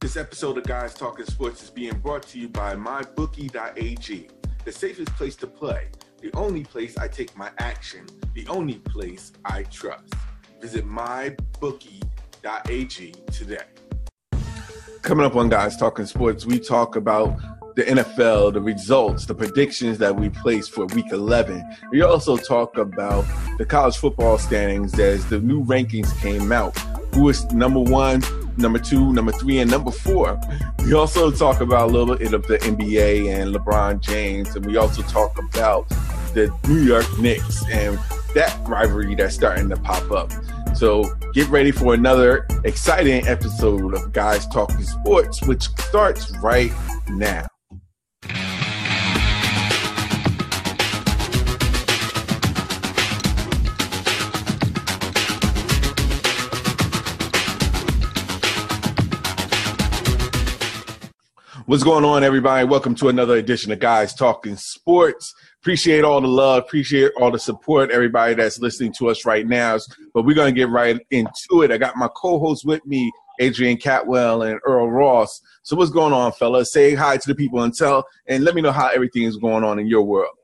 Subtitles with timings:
[0.00, 4.28] This episode of Guys Talking Sports is being brought to you by MyBookie.ag,
[4.64, 5.88] the safest place to play,
[6.22, 10.14] the only place I take my action, the only place I trust.
[10.60, 12.04] Visit MyBookie.ag
[13.32, 13.64] today.
[15.02, 17.36] Coming up on Guys Talking Sports, we talk about
[17.74, 21.60] the NFL, the results, the predictions that we place for week 11.
[21.90, 23.24] We also talk about
[23.58, 26.78] the college football standings as the new rankings came out.
[27.14, 28.22] Who is number one,
[28.58, 30.38] number two, number three, and number four.
[30.84, 34.76] We also talk about a little bit of the NBA and LeBron James, and we
[34.76, 35.88] also talk about
[36.34, 37.98] the New York Knicks and
[38.34, 40.32] that rivalry that's starting to pop up.
[40.76, 46.70] So get ready for another exciting episode of Guys Talking Sports, which starts right
[47.08, 47.47] now.
[61.68, 62.66] What's going on, everybody?
[62.66, 65.34] Welcome to another edition of Guys Talking Sports.
[65.60, 69.76] Appreciate all the love, appreciate all the support, everybody that's listening to us right now.
[70.14, 71.70] But we're going to get right into it.
[71.70, 75.42] I got my co hosts with me, Adrian Catwell and Earl Ross.
[75.62, 76.72] So, what's going on, fellas?
[76.72, 79.62] Say hi to the people and tell, and let me know how everything is going
[79.62, 80.34] on in your world.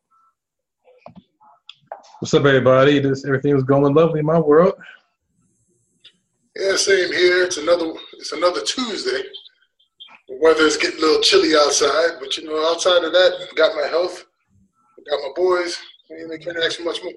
[2.18, 2.98] What's up, everybody?
[2.98, 4.74] This everything is going lovely in my world.
[6.54, 7.44] Yeah, same here.
[7.44, 9.22] It's another it's another Tuesday.
[10.28, 13.86] The weather's getting a little chilly outside, but you know, outside of that, got my
[13.86, 14.24] health,
[15.08, 15.78] got my boys.
[16.10, 17.12] I mean, they can't ask much more.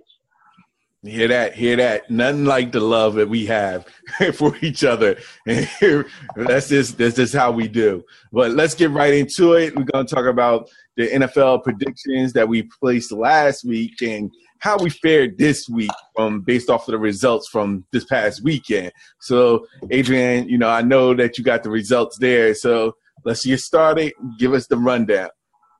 [1.04, 1.56] Hear that?
[1.56, 2.10] Hear that?
[2.10, 3.86] Nothing like the love that we have
[4.34, 5.18] for each other.
[5.46, 8.04] that's just that's just how we do.
[8.32, 9.76] But let's get right into it.
[9.76, 14.90] We're gonna talk about the NFL predictions that we placed last week and how we
[14.90, 18.92] fared this week from based off of the results from this past weekend.
[19.22, 22.54] So, Adrian, you know, I know that you got the results there.
[22.54, 24.14] So let's get started.
[24.40, 25.30] Give us the rundown.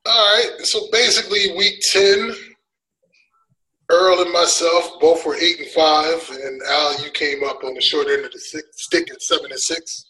[0.06, 0.52] All right.
[0.64, 2.34] So basically, week ten,
[3.90, 7.82] Earl and myself both were eight and five, and Al, you came up on the
[7.82, 10.06] short end of the six, stick at seven and six.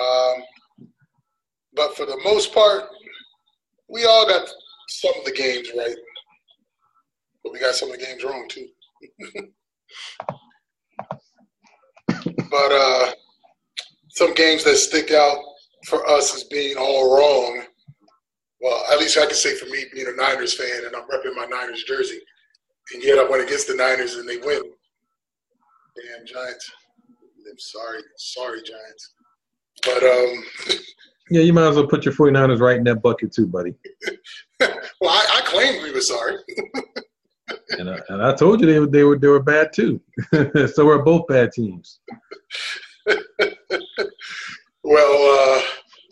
[0.00, 0.42] Um,
[1.74, 2.84] but for the most part,
[3.88, 4.48] we all got
[4.88, 5.96] some of the games right
[7.46, 8.66] but we got some of the games wrong too.
[12.50, 13.12] but uh,
[14.08, 15.38] some games that stick out
[15.86, 17.62] for us as being all wrong.
[18.60, 21.36] Well, at least I can say for me, being a Niners fan, and I'm repping
[21.36, 22.18] my Niners jersey,
[22.94, 24.62] and yet I went against the Niners and they win.
[25.94, 26.68] Damn Giants!
[27.48, 29.14] I'm sorry, sorry Giants.
[29.84, 30.44] But um,
[31.30, 33.74] yeah, you might as well put your 49ers right in that bucket too, buddy.
[34.60, 36.38] well, I, I claimed we were sorry.
[37.70, 40.00] And I, and I told you they were they were they were bad too.
[40.74, 42.00] so we're both bad teams.
[43.06, 43.16] well,
[44.84, 45.62] uh,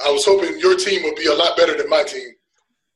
[0.05, 2.29] I was hoping your team would be a lot better than my team,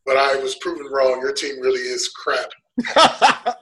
[0.06, 1.21] but I was proven wrong.
[1.21, 2.50] Your team really is crap.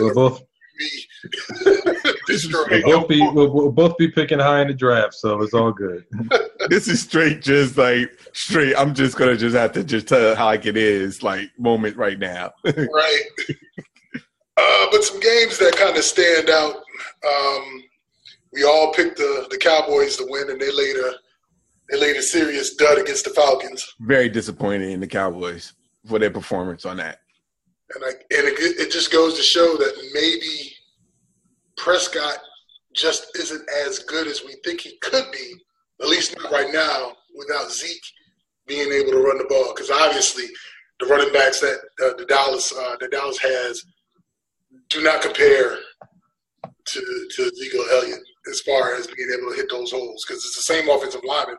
[0.00, 0.42] we're both
[1.64, 5.72] we'll both be we'll, we'll, both be picking high in the draft, so it's all
[5.72, 6.04] good.
[6.68, 8.74] This is straight, just like straight.
[8.76, 12.18] I'm just gonna just have to just tell how like it is, like moment right
[12.18, 12.52] now.
[12.64, 13.22] right.
[14.56, 16.76] Uh, but some games that kind of stand out.
[17.26, 17.82] Um,
[18.52, 21.12] we all picked the the Cowboys to win, and they laid a
[21.90, 23.94] they laid a serious dud against the Falcons.
[24.00, 25.72] Very disappointing in the Cowboys
[26.06, 27.20] for their performance on that.
[27.94, 30.72] And I, and it, it just goes to show that maybe
[31.76, 32.38] Prescott
[32.94, 35.54] just isn't as good as we think he could be,
[36.02, 38.02] at least not right now, without Zeke
[38.66, 39.72] being able to run the ball.
[39.74, 40.44] Because obviously,
[40.98, 43.84] the running backs that uh, the Dallas uh, the Dallas has
[44.88, 45.78] do not compare
[46.86, 50.24] to to Ezekiel Elliott as far as being able to hit those holes.
[50.26, 51.56] Because it's the same offensive lineman.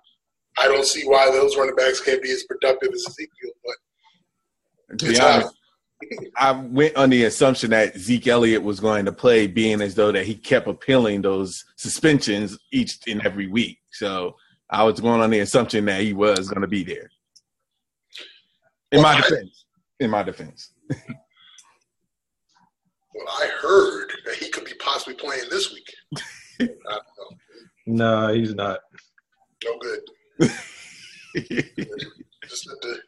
[0.58, 3.52] I don't see why those running backs can't be as productive as Ezekiel.
[3.64, 5.56] But to be honest,
[6.36, 10.12] I went on the assumption that Zeke Elliott was going to play, being as though
[10.12, 13.80] that he kept appealing those suspensions each and every week.
[13.92, 14.36] So
[14.72, 17.12] I was going on the assumption that he was going to be there.
[18.92, 19.66] In well, my defense,
[20.00, 20.72] I, in my defense.
[20.90, 20.98] well,
[23.28, 26.70] I heard that he could be possibly playing this week.
[27.86, 28.80] no, he's not.
[29.64, 30.00] No good.
[32.48, 33.00] just let the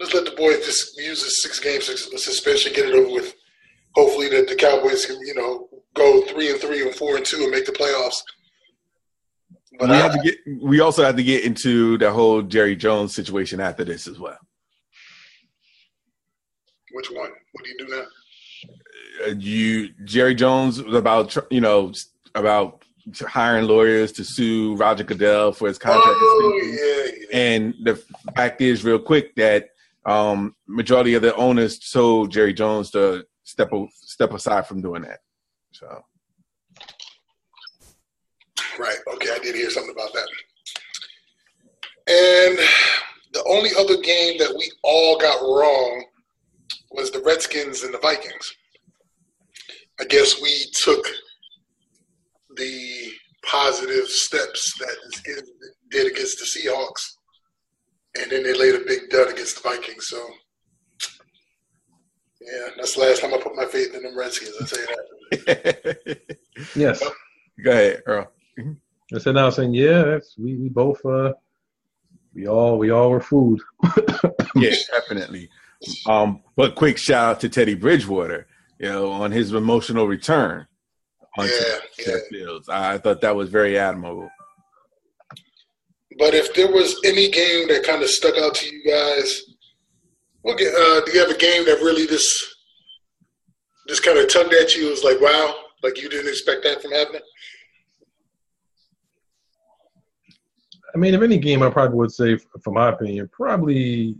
[0.00, 3.34] just let the boys just use the six game suspension, get it over with.
[3.94, 7.42] Hopefully, that the Cowboys can you know go three and three and four and two
[7.42, 8.22] and make the playoffs.
[9.78, 10.38] But we I, have to get.
[10.60, 14.38] We also have to get into the whole Jerry Jones situation after this as well.
[16.92, 17.30] Which one?
[17.52, 19.34] What do you do now?
[19.36, 21.92] You Jerry Jones about you know
[22.34, 22.84] about
[23.26, 26.06] hiring lawyers to sue Roger Goodell for his contract.
[26.06, 27.38] Oh, yeah, yeah.
[27.38, 28.02] And the
[28.36, 29.70] fact is, real quick, that
[30.06, 35.20] um, majority of the owners told Jerry Jones to step step aside from doing that.
[35.72, 36.02] So,
[38.78, 40.28] right, okay, I did hear something about that.
[42.08, 42.58] And
[43.32, 46.04] the only other game that we all got wrong
[46.92, 48.54] was the Redskins and the Vikings.
[50.00, 51.04] I guess we took
[52.56, 53.10] the
[53.44, 55.44] positive steps that
[55.90, 57.16] did against the Seahawks,
[58.20, 60.06] and then they laid a big dud against the Vikings.
[60.08, 60.18] So,
[62.40, 64.54] yeah, that's the last time I put my faith in them Redskins.
[64.60, 66.36] I say that.
[66.76, 67.02] yes.
[67.62, 68.30] Go ahead, Earl.
[69.14, 71.32] I said, now saying, yeah, that's we, we both uh
[72.34, 73.60] we all we all were food.
[74.54, 75.48] yeah, definitely.
[76.06, 78.46] Um, but quick shout out to Teddy Bridgewater,
[78.78, 80.66] you know, on his emotional return
[81.36, 82.16] onto yeah, yeah.
[82.30, 82.68] fields.
[82.68, 84.30] I thought that was very admirable.
[86.18, 89.42] But if there was any game that kind of stuck out to you guys,
[90.42, 92.56] what uh, do you have a game that really just
[93.86, 94.88] just kind of tugged at you?
[94.88, 97.22] It was like, wow, like you didn't expect that from happening.
[100.94, 104.16] I mean, if any game, I probably would say, for my opinion, probably.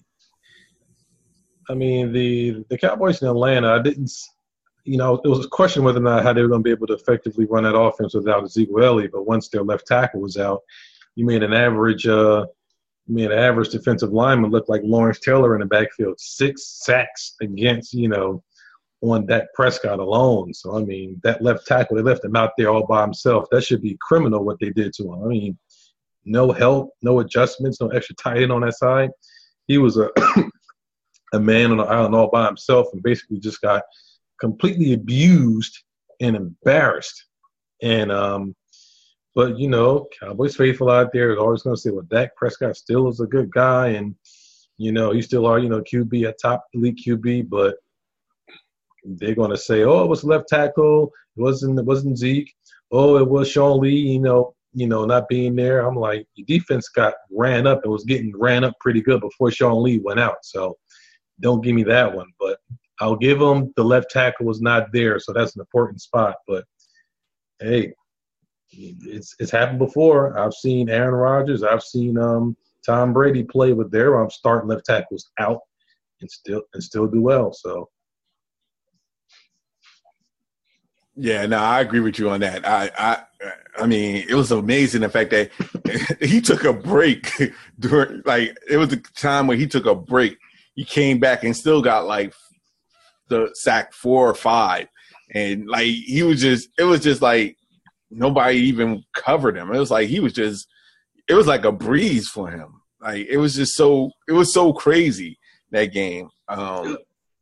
[1.70, 3.74] I mean, the the Cowboys in Atlanta.
[3.74, 4.10] I didn't,
[4.84, 6.70] you know, it was a question whether or not how they were going to be
[6.70, 9.12] able to effectively run that offense without Ezekiel Elliott.
[9.12, 10.62] But once their left tackle was out,
[11.14, 12.46] you made an average, uh,
[13.06, 16.18] you made an average defensive lineman look like Lawrence Taylor in the backfield.
[16.18, 18.42] Six sacks against, you know,
[19.02, 20.54] on Dak Prescott alone.
[20.54, 23.46] So I mean, that left tackle, they left him out there all by himself.
[23.50, 25.22] That should be criminal what they did to him.
[25.22, 25.58] I mean
[26.28, 29.10] no help, no adjustments, no extra tight end on that side.
[29.66, 30.10] He was a
[31.32, 33.82] a man on the island all by himself and basically just got
[34.40, 35.82] completely abused
[36.20, 37.24] and embarrassed.
[37.82, 38.54] And um,
[39.34, 41.32] but you know, Cowboys faithful out there.
[41.32, 44.14] Is always going to say, well, Dak Prescott still is a good guy, and
[44.78, 47.76] you know, he still are, you know, QB, a top elite QB, but
[49.04, 52.54] they're going to say, oh, it was left tackle, it wasn't, it wasn't Zeke,
[52.92, 56.46] oh, it was Sean Lee, you know, you know, not being there, I'm like, your
[56.46, 60.20] defense got ran up and was getting ran up pretty good before Sean Lee went
[60.20, 60.38] out.
[60.42, 60.76] So
[61.40, 62.28] don't give me that one.
[62.38, 62.58] But
[63.00, 66.36] I'll give them the left tackle was not there, so that's an important spot.
[66.46, 66.64] But
[67.60, 67.92] hey,
[68.70, 70.38] it's it's happened before.
[70.38, 74.86] I've seen Aaron Rodgers, I've seen um, Tom Brady play with their um, starting left
[74.86, 75.60] tackles out
[76.20, 77.52] and still and still do well.
[77.52, 77.88] So
[81.20, 82.64] Yeah, no, I agree with you on that.
[82.64, 83.22] I, I,
[83.76, 85.50] I mean, it was amazing the fact that
[86.20, 87.32] he took a break
[87.80, 90.38] during, like, it was a time where he took a break.
[90.76, 92.32] He came back and still got like
[93.28, 94.86] the sack four or five,
[95.34, 97.56] and like he was just, it was just like
[98.12, 99.74] nobody even covered him.
[99.74, 100.68] It was like he was just,
[101.28, 102.80] it was like a breeze for him.
[103.00, 105.36] Like it was just so, it was so crazy
[105.72, 106.28] that game.
[106.46, 106.96] Um,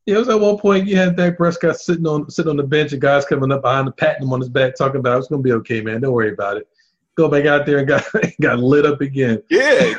[0.07, 2.93] it was at one point you had Dak Prescott sitting on sitting on the bench
[2.93, 5.43] and guys coming up behind him, patting him on his back, talking about it's gonna
[5.43, 6.01] be okay, man.
[6.01, 6.69] Don't worry about it.
[7.17, 8.05] Go back out there and got
[8.41, 9.43] got lit up again.
[9.51, 9.95] Yeah,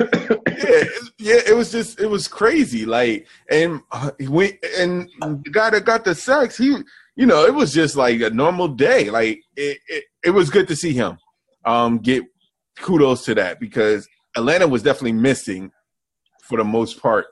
[0.56, 0.84] yeah,
[1.18, 1.40] yeah.
[1.46, 2.86] It was just it was crazy.
[2.86, 6.74] Like and uh, went and the guy that got the sacks, he
[7.14, 9.10] you know it was just like a normal day.
[9.10, 11.18] Like it it, it was good to see him
[11.64, 12.24] um get
[12.78, 15.70] kudos to that because Atlanta was definitely missing
[16.42, 17.26] for the most part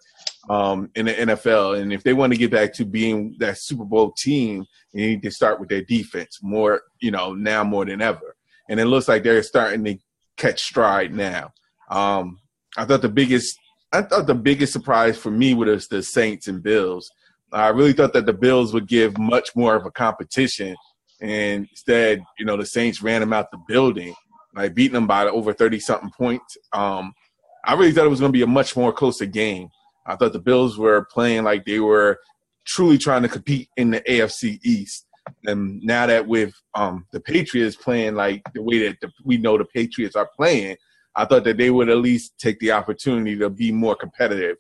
[0.48, 1.80] um, in the NFL.
[1.80, 5.22] And if they want to get back to being that Super Bowl team, they need
[5.22, 8.36] to start with their defense more, you know, now more than ever.
[8.68, 9.96] And it looks like they're starting to
[10.36, 11.52] catch stride now.
[11.90, 12.38] Um,
[12.76, 13.58] I thought the biggest,
[13.92, 17.10] I thought the biggest surprise for me was the Saints and Bills.
[17.52, 20.76] I really thought that the Bills would give much more of a competition,
[21.20, 24.14] and instead, you know, the Saints ran them out the building,
[24.54, 26.58] like beating them by over thirty something points.
[26.72, 27.14] Um,
[27.64, 29.68] I really thought it was going to be a much more closer game.
[30.06, 32.20] I thought the Bills were playing like they were
[32.64, 35.06] truly trying to compete in the AFC East.
[35.44, 39.58] And now that with um, the Patriots playing like the way that the, we know
[39.58, 40.76] the Patriots are playing,
[41.16, 44.56] I thought that they would at least take the opportunity to be more competitive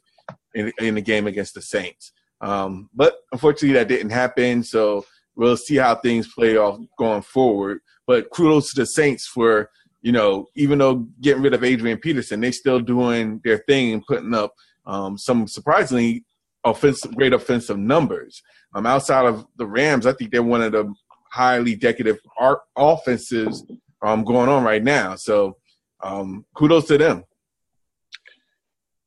[0.54, 2.12] in, in the game against the Saints.
[2.40, 4.62] Um, but unfortunately, that didn't happen.
[4.62, 5.04] So
[5.36, 7.80] we'll see how things play off going forward.
[8.06, 9.70] But kudos to the Saints for,
[10.02, 14.06] you know, even though getting rid of Adrian Peterson, they still doing their thing and
[14.06, 14.54] putting up
[14.86, 16.24] um, some surprisingly
[16.64, 18.42] offensive, great offensive numbers.
[18.74, 20.92] Um, outside of the Rams, I think they're one of the
[21.32, 23.64] highly decorative art offenses
[24.02, 25.16] um, going on right now.
[25.16, 25.56] So
[26.02, 27.24] um, kudos to them.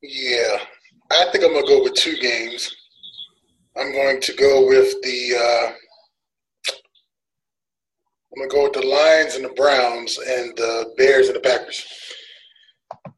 [0.02, 0.58] Yeah,
[1.12, 2.74] I think I'm gonna go with two games.
[3.78, 5.72] I'm going to go with the uh,
[8.32, 11.86] I'm gonna go with the Lions and the Browns and the Bears and the Packers.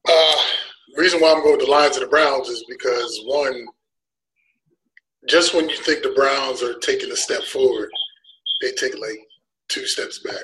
[0.08, 0.44] Uh,
[0.98, 3.66] reason why I'm going with the Lions and the Browns is because one,
[5.28, 7.90] just when you think the Browns are taking a step forward,
[8.62, 9.20] they take like
[9.70, 10.44] two steps back.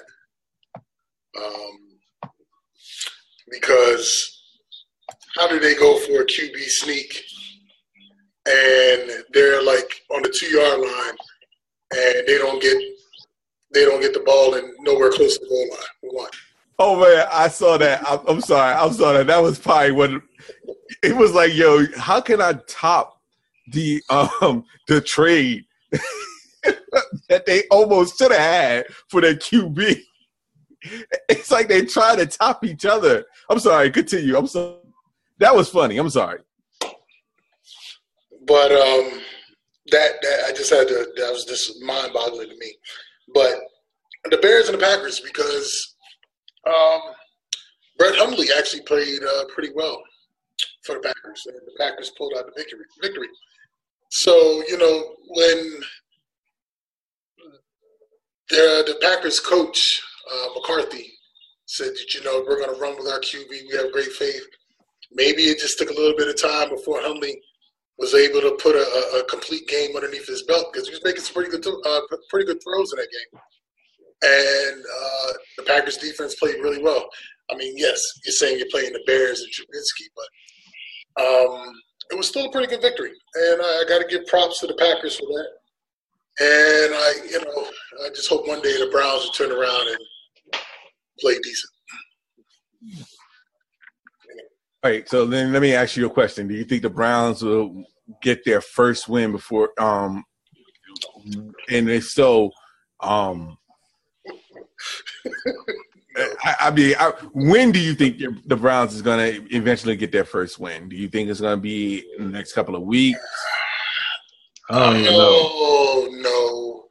[1.38, 1.78] Um,
[3.50, 4.42] because
[5.36, 7.24] how do they go for a QB sneak
[8.48, 11.18] and they're like on the two yard line
[11.96, 12.78] and they don't get
[13.74, 16.14] they don't get the ball and nowhere close to the goal line.
[16.24, 16.30] One.
[16.80, 18.08] Oh man, I saw that.
[18.08, 18.74] I'm, I'm sorry.
[18.74, 19.24] I'm sorry.
[19.24, 20.22] That was probably when
[21.04, 23.20] it was like, yo, how can I top
[23.72, 25.66] the um the trade
[27.30, 30.00] that they almost should have had for their QB?
[31.28, 33.26] It's like they try to top each other.
[33.50, 33.90] I'm sorry.
[33.90, 34.38] Continue.
[34.38, 34.76] I'm sorry.
[35.40, 35.98] That was funny.
[35.98, 36.42] I'm sorry.
[38.46, 39.20] But um,
[39.88, 41.08] that that I just had to.
[41.18, 42.76] That was just mind boggling to me.
[43.34, 43.56] But
[44.30, 45.96] the Bears and the Packers because
[46.68, 47.02] um,
[47.98, 50.02] Brett Hundley actually played uh, pretty well
[50.84, 52.86] for the Packers, and the Packers pulled out the victory.
[53.02, 53.28] Victory.
[54.10, 55.80] So you know when
[58.50, 61.12] the the Packers coach uh, McCarthy
[61.66, 64.44] said that you know we're going to run with our QB, we have great faith.
[65.12, 67.42] Maybe it just took a little bit of time before Hundley
[67.98, 71.22] was able to put a, a complete game underneath his belt because he was making
[71.22, 73.42] some pretty good uh, pretty good throws in that game
[74.24, 77.08] and uh, the Packers defense played really well.
[77.52, 81.74] I mean, yes, you're saying you're playing the Bears and Trubisky, but um,
[82.12, 84.68] it was still a pretty good victory, and I, I got to give props to
[84.68, 85.48] the Packers for that.
[86.40, 87.68] And I, you know,
[88.06, 89.98] I just hope one day the Browns will turn around and
[91.20, 91.74] play decent.
[94.84, 96.48] All right, so then let me ask you a question.
[96.48, 97.84] Do you think the Browns will
[98.22, 100.24] get their first win before um
[101.70, 102.52] and if so,
[103.02, 103.58] um
[106.44, 110.12] I, I, mean, I, when do you think the Browns is going to eventually get
[110.12, 110.90] their first win?
[110.90, 113.20] Do you think it's going to be in the next couple of weeks?
[114.70, 116.08] I don't even know.
[116.12, 116.86] No,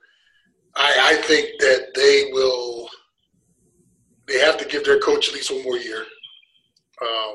[0.76, 2.88] I, I think that they will.
[4.26, 6.04] They have to give their coach at least one more year.
[7.02, 7.34] Um,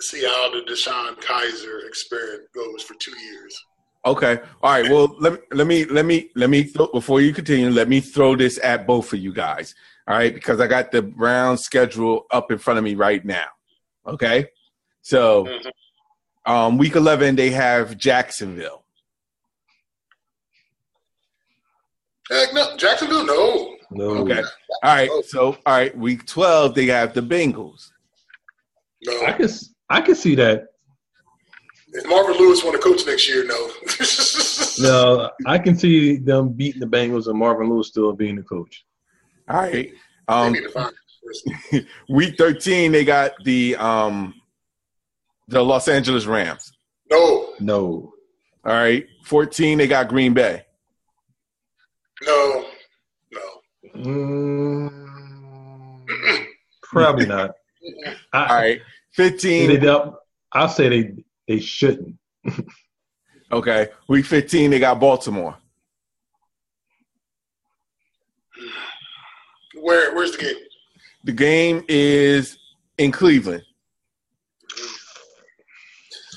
[0.00, 3.58] see how the DeShone Kizer experiment goes for two years.
[4.06, 4.38] Okay.
[4.62, 4.88] All right.
[4.88, 8.00] Well, let me let me let me let me th- before you continue, let me
[8.00, 9.74] throw this at both of you guys.
[10.08, 13.48] All right, because I got the Brown schedule up in front of me right now.
[14.06, 14.46] Okay.
[15.02, 16.52] So, mm-hmm.
[16.52, 18.84] um, week eleven they have Jacksonville.
[22.30, 23.76] Heck no, Jacksonville, no.
[23.90, 24.10] No.
[24.18, 24.42] Okay.
[24.84, 25.10] All right.
[25.26, 27.90] So, all right, week twelve they have the Bengals.
[29.04, 29.26] No.
[29.26, 29.48] I can
[29.90, 30.68] I can see that
[31.96, 33.70] if Marvin Lewis want to coach next year, no.
[34.78, 38.84] no, I can see them beating the Bengals and Marvin Lewis still being the coach.
[39.48, 39.90] All right.
[40.28, 40.54] Um,
[42.08, 44.34] week 13, they got the um,
[45.48, 46.72] the Los Angeles Rams.
[47.10, 47.54] No.
[47.60, 48.12] No.
[48.64, 49.06] All right.
[49.24, 50.64] 14, they got Green Bay.
[52.24, 52.66] No.
[53.32, 53.40] No.
[53.94, 54.90] Mm,
[56.82, 57.52] probably not.
[58.32, 58.80] I, All right.
[59.12, 59.80] 15.
[59.80, 59.88] They,
[60.52, 62.16] I'll say they they shouldn't.
[63.52, 63.88] okay.
[64.08, 65.56] Week 15, they got Baltimore.
[69.74, 70.56] Where where's the game?
[71.24, 72.58] The game is
[72.98, 73.62] in Cleveland.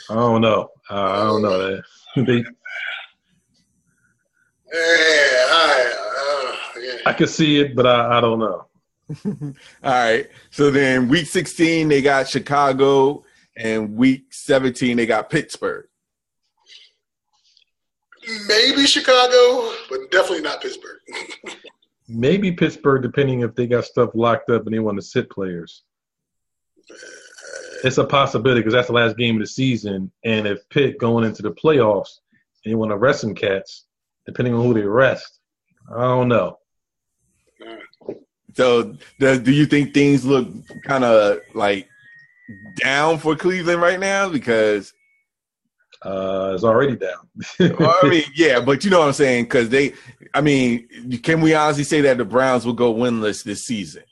[0.09, 0.69] I don't know.
[0.89, 1.83] Uh, I don't know that.
[2.15, 2.43] they, yeah,
[4.73, 5.93] I,
[6.75, 6.97] uh, yeah.
[7.05, 8.65] I can see it, but I, I don't know.
[9.25, 10.27] All right.
[10.51, 13.23] So then week 16, they got Chicago
[13.59, 15.85] and week 17 they got Pittsburgh.
[18.47, 20.99] Maybe Chicago, but definitely not Pittsburgh.
[22.07, 25.83] Maybe Pittsburgh, depending if they got stuff locked up and they want to sit players.
[27.83, 31.23] It's a possibility because that's the last game of the season, and if Pitt going
[31.23, 32.19] into the playoffs
[32.63, 33.85] and you want to rest some cats,
[34.25, 35.39] depending on who they rest,
[35.95, 36.57] I don't know.
[38.55, 40.47] So, do you think things look
[40.83, 41.87] kind of like
[42.75, 44.93] down for Cleveland right now because
[46.03, 47.29] uh, it's already down.
[47.59, 49.45] I mean, yeah, but you know what I'm saying?
[49.45, 49.93] Because they,
[50.33, 50.87] I mean,
[51.23, 54.03] can we honestly say that the Browns will go winless this season?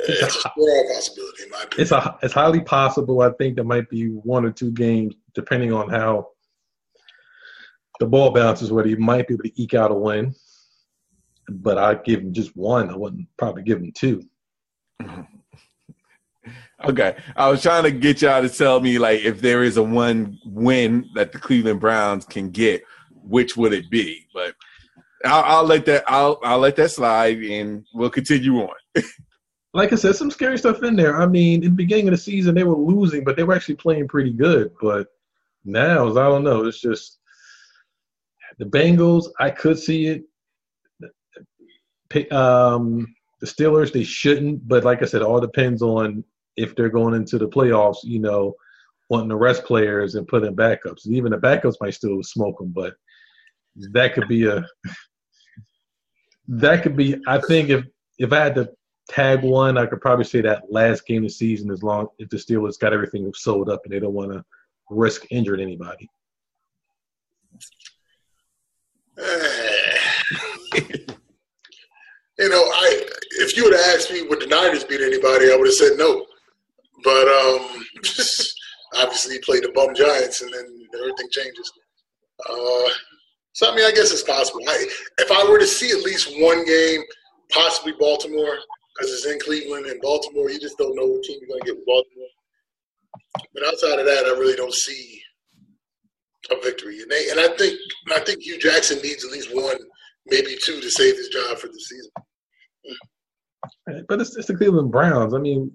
[0.00, 1.82] It's a possibility, in my opinion.
[1.82, 3.20] It's a, it's highly possible.
[3.22, 6.28] I think there might be one or two games, depending on how
[7.98, 10.34] the ball bounces, where he might be able to eke out a win.
[11.48, 12.90] But I'd give him just one.
[12.90, 14.22] I wouldn't probably give him two.
[16.84, 19.82] Okay, I was trying to get y'all to tell me like if there is a
[19.82, 24.28] one win that the Cleveland Browns can get, which would it be?
[24.32, 24.54] But
[25.24, 26.04] I'll, I'll let that.
[26.06, 28.74] I'll I'll let that slide, and we'll continue on.
[29.74, 31.20] like I said, some scary stuff in there.
[31.20, 33.76] I mean, in the beginning of the season, they were losing, but they were actually
[33.76, 34.70] playing pretty good.
[34.80, 35.08] But
[35.64, 36.64] now, I don't know.
[36.64, 37.18] It's just
[38.58, 39.26] the Bengals.
[39.40, 40.24] I could see it.
[42.32, 44.66] Um, the Steelers, they shouldn't.
[44.66, 46.24] But like I said, all depends on
[46.58, 47.98] if they're going into the playoffs.
[48.02, 48.54] You know,
[49.08, 51.06] wanting to rest players and put in backups.
[51.06, 52.94] Even the backups might still smoke them, but
[53.92, 54.64] that could be a
[56.48, 57.16] that could be.
[57.26, 57.84] I think if
[58.18, 58.70] if I had to
[59.08, 62.28] tag one, I could probably say that last game of the season, as long if
[62.28, 64.44] the Steelers got everything sold up and they don't want to
[64.90, 66.08] risk injuring anybody.
[69.18, 69.24] you
[72.48, 73.04] know, I
[73.40, 75.92] if you would have asked me would the Niners beat anybody, I would have said
[75.96, 76.26] no.
[77.04, 77.84] But um,
[78.96, 80.64] obviously, he played the bum Giants, and then
[80.94, 81.72] everything changes.
[82.48, 82.90] Uh,
[83.52, 84.60] so I mean, I guess it's possible.
[84.68, 84.86] I,
[85.18, 87.00] if I were to see at least one game,
[87.50, 88.58] possibly Baltimore,
[88.94, 91.66] because it's in Cleveland and Baltimore, you just don't know what team you're going to
[91.66, 92.28] get with Baltimore.
[93.54, 95.20] But outside of that, I really don't see
[96.50, 97.00] a victory.
[97.02, 97.78] And they, and I think
[98.10, 99.76] I think Hue Jackson needs at least one,
[100.26, 102.10] maybe two, to save his job for the season.
[104.08, 105.34] But it's, it's the Cleveland Browns.
[105.34, 105.70] I mean,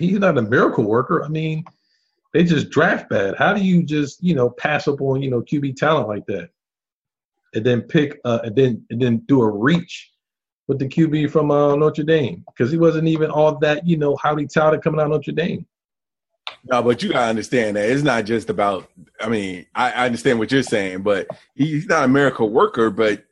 [0.00, 1.22] he's not a miracle worker.
[1.22, 1.64] I mean,
[2.32, 3.36] they just draft bad.
[3.36, 6.50] How do you just you know pass up on you know QB talent like that?
[7.54, 10.10] and then pick uh, and then and then do a reach
[10.68, 14.16] with the QB from uh, Notre Dame because he wasn't even all that you know
[14.16, 15.66] highly touted coming out of Notre Dame.
[16.64, 18.88] No, but you gotta understand that it's not just about.
[19.20, 22.90] I mean, I, I understand what you're saying, but he's not a miracle worker.
[22.90, 23.24] But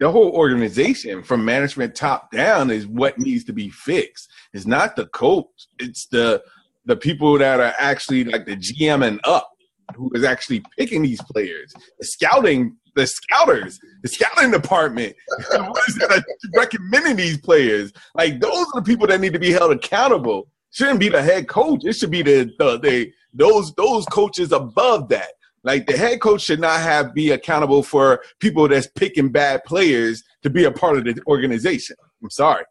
[0.00, 4.30] the whole organization, from management top down, is what needs to be fixed.
[4.52, 5.46] It's not the coach;
[5.78, 6.42] it's the
[6.84, 9.50] the people that are actually like the GM and up
[9.96, 11.72] who is actually picking these players.
[11.98, 17.92] The scouting the scouters, the scouting department, that recommending these players?
[18.14, 20.48] Like those are the people that need to be held accountable.
[20.70, 21.84] Shouldn't be the head coach.
[21.84, 25.28] It should be the the, the those those coaches above that.
[25.64, 30.22] Like the head coach should not have be accountable for people that's picking bad players
[30.42, 31.96] to be a part of the organization.
[32.22, 32.64] I'm sorry.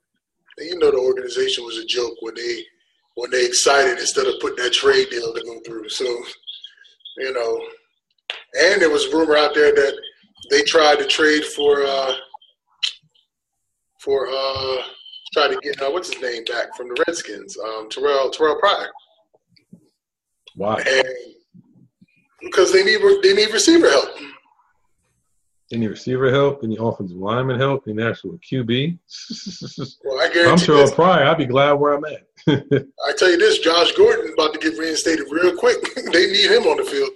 [0.62, 2.64] You know the organization was a joke when they
[3.16, 5.90] when they excited instead of putting that trade deal to go through.
[5.90, 6.06] So,
[7.18, 7.62] you know,
[8.60, 9.94] and there was rumor out there that
[10.50, 12.14] they tried to trade for uh,
[14.00, 14.78] for uh,
[15.34, 18.92] try to get uh, what's his name back from the Redskins, um, Terrell Terrell Pryor.
[20.56, 20.82] Why?
[20.82, 21.06] And
[22.42, 24.10] because they need they need receiver help.
[25.72, 26.64] They need receiver help.
[26.64, 27.88] any need offensive lineman help.
[27.88, 28.98] any actual QB.
[30.04, 31.24] well, I guarantee I'm Terrell Pryor.
[31.24, 32.28] I'd be glad where I'm at.
[32.48, 35.78] I tell you this, Josh Gordon about to get reinstated real quick.
[36.12, 37.10] they need him on the field.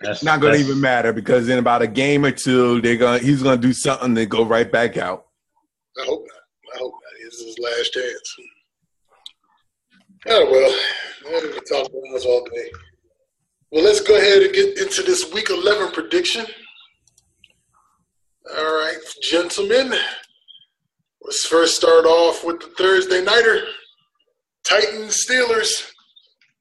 [0.00, 3.22] That's not going to even matter because in about a game or two, they're going.
[3.22, 5.26] He's going to do something to go right back out.
[6.00, 6.74] I hope not.
[6.74, 7.00] I hope not.
[7.24, 8.36] This is his last chance.
[10.26, 12.70] Oh well, we can talk about this all day.
[13.74, 16.46] Well, let's go ahead and get into this Week 11 prediction.
[18.56, 19.92] All right, gentlemen.
[21.20, 23.64] Let's first start off with the Thursday nighter.
[24.62, 25.90] Titans Steelers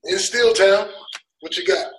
[0.06, 0.90] in Steeltown.
[1.42, 1.92] What you got?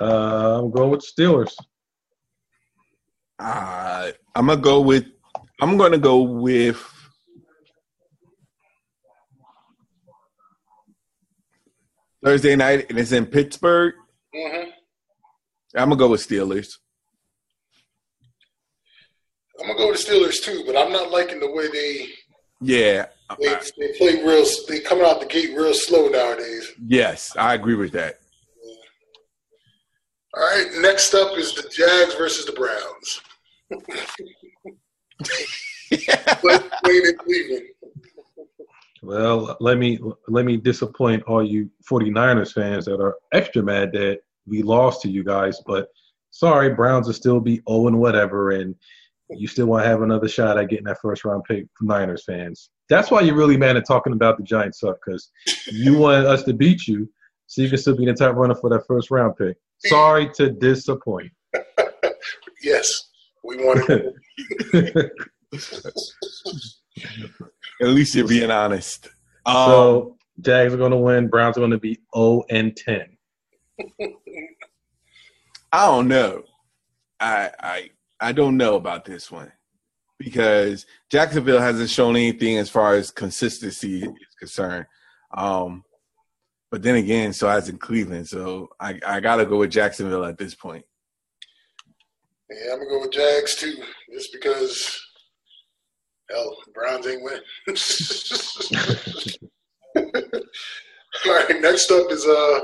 [0.00, 1.54] Uh, I'm going with Steelers.
[3.38, 5.06] Uh, I'm gonna go with.
[5.60, 7.01] I'm gonna go with.
[12.24, 13.94] Thursday night, and it's in Pittsburgh.
[14.34, 14.70] Mm-hmm.
[15.74, 16.76] I'm gonna go with Steelers.
[19.60, 22.08] I'm gonna go with the Steelers too, but I'm not liking the way they.
[22.60, 23.06] Yeah,
[23.40, 24.44] they, they play real.
[24.68, 26.70] They coming out the gate real slow nowadays.
[26.86, 28.20] Yes, I agree with that.
[30.34, 33.20] All right, next up is the Jags versus the Browns.
[39.02, 44.20] well, let me let me disappoint all you 49ers fans that are extra mad that
[44.46, 45.88] we lost to you guys, but
[46.30, 48.74] sorry, Browns will still be 0 and whatever, and
[49.30, 52.24] you still want to have another shot at getting that first round pick from Niners
[52.24, 52.70] fans.
[52.88, 55.30] That's why you're really mad at talking about the Giants suck because
[55.70, 57.08] you wanted us to beat you
[57.46, 59.56] so you can still be the top runner for that first round pick.
[59.78, 61.32] Sorry to disappoint.
[62.62, 63.08] yes,
[63.42, 64.12] we wanted.
[67.82, 69.08] At least you're being honest.
[69.44, 71.28] Um, so Jags are going to win.
[71.28, 73.16] Browns are going to be 0 and 10.
[75.72, 76.44] I don't know.
[77.18, 77.90] I I
[78.20, 79.50] I don't know about this one
[80.18, 84.86] because Jacksonville hasn't shown anything as far as consistency is concerned.
[85.36, 85.84] Um,
[86.70, 90.38] But then again, so as in Cleveland, so I I gotta go with Jacksonville at
[90.38, 90.84] this point.
[92.50, 93.74] Yeah, I'm gonna go with Jags too,
[94.12, 95.00] just because.
[96.32, 97.40] Hell, Browns ain't win.
[101.26, 102.60] All right, next up is uh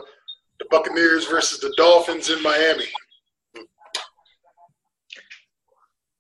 [0.59, 2.87] the Buccaneers versus the Dolphins in Miami.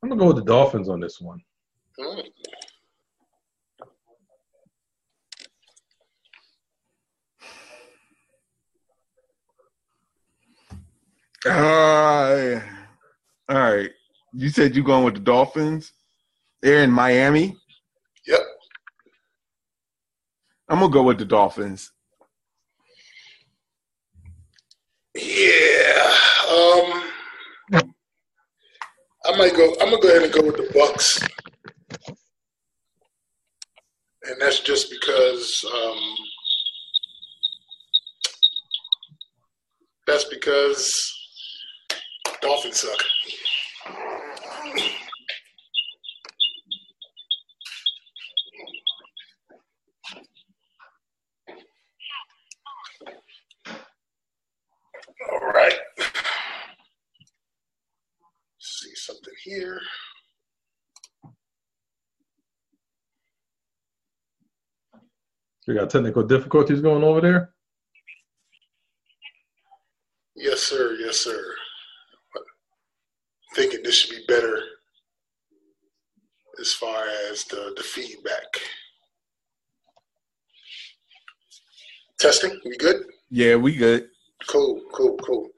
[0.02, 1.40] I'm gonna go with the Dolphins on this one.
[1.98, 2.20] Hmm.
[11.46, 12.61] Uh,
[13.48, 13.90] all right.
[14.32, 15.92] You said you're going with the Dolphins?
[16.62, 17.56] They're in Miami.
[18.26, 18.40] Yep.
[20.68, 21.92] I'm gonna go with the Dolphins.
[25.14, 26.14] Yeah.
[26.50, 27.04] Um
[29.26, 31.20] I might go I'm gonna go ahead and go with the Bucks.
[34.24, 35.98] And that's just because um
[40.06, 40.92] that's because
[42.42, 43.00] Dolphins suck.
[55.32, 55.74] All right.
[58.60, 59.80] See something here.
[65.68, 67.50] We got technical difficulties going over there.
[70.35, 70.96] Yes, sir.
[70.98, 71.38] Yes, sir.
[73.54, 74.59] Thinking this should be better
[76.59, 78.46] as far as the, the feedback.
[82.18, 83.04] Testing, we good?
[83.31, 84.09] Yeah, we good.
[84.46, 85.50] Cool, cool, cool.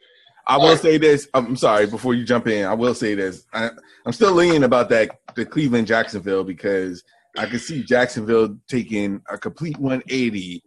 [0.44, 1.28] I will say this.
[1.34, 1.86] I'm sorry.
[1.86, 3.46] Before you jump in, I will say this.
[3.52, 3.70] I,
[4.04, 7.04] I'm still leaning about that the Cleveland Jacksonville because
[7.36, 10.62] I can see Jacksonville taking a complete 180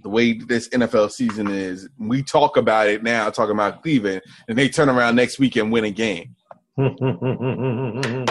[0.00, 1.88] the way this NFL season is.
[1.98, 5.72] We talk about it now, talking about Cleveland, and they turn around next week and
[5.72, 6.36] win a game.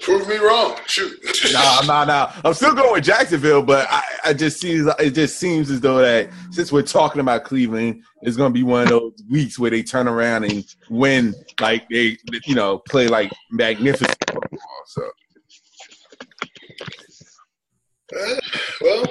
[0.00, 0.76] Prove me wrong.
[0.86, 1.16] Shoot.
[1.52, 2.32] nah, nah, nah.
[2.44, 5.98] I'm still going with Jacksonville, but I, I just see it just seems as though
[5.98, 9.70] that since we're talking about Cleveland, it's going to be one of those weeks where
[9.70, 14.58] they turn around and win, like they, you know, play like magnificent football.
[14.86, 15.08] So,
[18.14, 18.36] Uh,
[18.82, 19.04] well,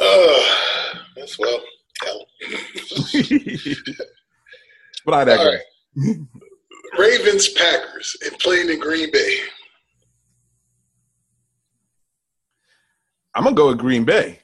[0.00, 0.44] uh,
[1.14, 1.60] that's well,
[2.02, 2.26] hell.
[5.04, 5.62] but I digress.
[6.98, 9.38] Ravens Packers and playing in Green Bay.
[13.34, 14.40] I'm gonna go with Green Bay.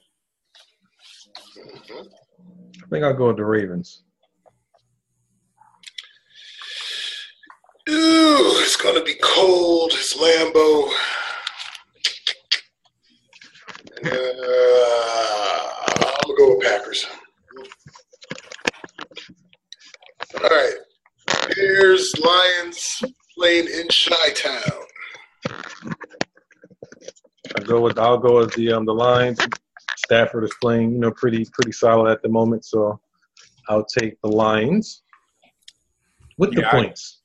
[1.59, 4.05] I think I'll go with the Ravens.
[7.89, 9.93] Ooh, it's gonna be cold.
[9.95, 10.93] It's Lambeau.
[14.05, 14.11] Uh,
[15.89, 17.07] I'm gonna go with Packers.
[20.35, 20.75] All right.
[21.57, 23.03] Here's Lions
[23.39, 24.81] playing in Chi Town.
[27.57, 29.39] I go with I'll go with the um the Lions.
[29.97, 33.01] Stafford is playing, you know, pretty pretty solid at the moment, so
[33.69, 35.03] I'll take the Lions
[36.37, 37.21] with the Yeah, I- points.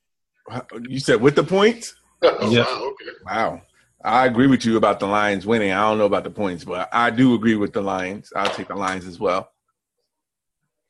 [0.88, 1.94] You said with the points?
[2.22, 2.64] Oh, Yeah.
[2.66, 3.12] wow, okay.
[3.26, 3.62] Wow.
[4.04, 5.72] I agree with you about the Lions winning.
[5.72, 8.32] I don't know about the points, but I do agree with the Lions.
[8.36, 9.52] I'll take the Lions as well.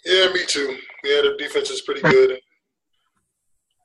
[0.05, 0.77] Yeah, me too.
[1.03, 2.39] Yeah, the defense is pretty good.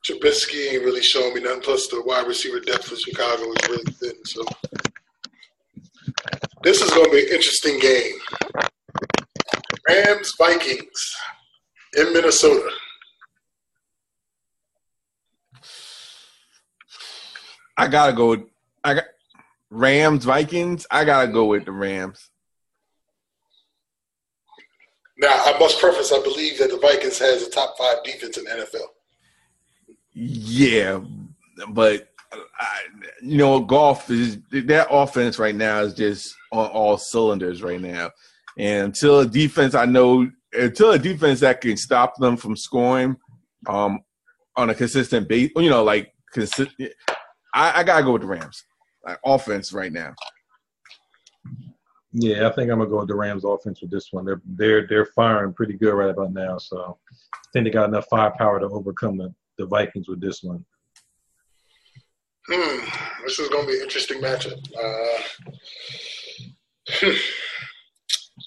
[0.07, 1.63] Trubisky ain't really showing me nothing.
[1.63, 4.25] Plus, the wide receiver depth for Chicago is really thin.
[4.27, 4.45] So,
[6.63, 8.13] this is going to be an interesting game.
[9.89, 11.17] Rams Vikings
[11.97, 12.71] in Minnesota.
[17.77, 18.47] I gotta go
[18.85, 19.05] I got
[19.75, 20.87] Rams, Vikings.
[20.91, 22.31] I gotta go with the Rams.
[25.19, 28.45] Now, I must preface: I believe that the Vikings has a top five defense in
[28.45, 28.87] the NFL.
[30.13, 31.01] Yeah,
[31.71, 32.81] but I,
[33.21, 38.11] you know, Goff is that offense right now is just on all cylinders right now.
[38.57, 43.17] And until a defense, I know until a defense that can stop them from scoring
[43.67, 44.01] um,
[44.57, 46.93] on a consistent base, you know, like consistent.
[47.53, 48.65] I, I gotta go with the Rams,
[49.05, 50.15] like offense right now.
[52.13, 54.25] Yeah, I think I'm gonna go with the Rams offense with this one.
[54.25, 58.07] They're they're they're firing pretty good right about now, so I think they got enough
[58.09, 60.65] firepower to overcome the, the Vikings with this one.
[62.47, 62.85] Hmm,
[63.25, 64.61] this is going to be an interesting matchup.
[64.77, 65.23] Uh.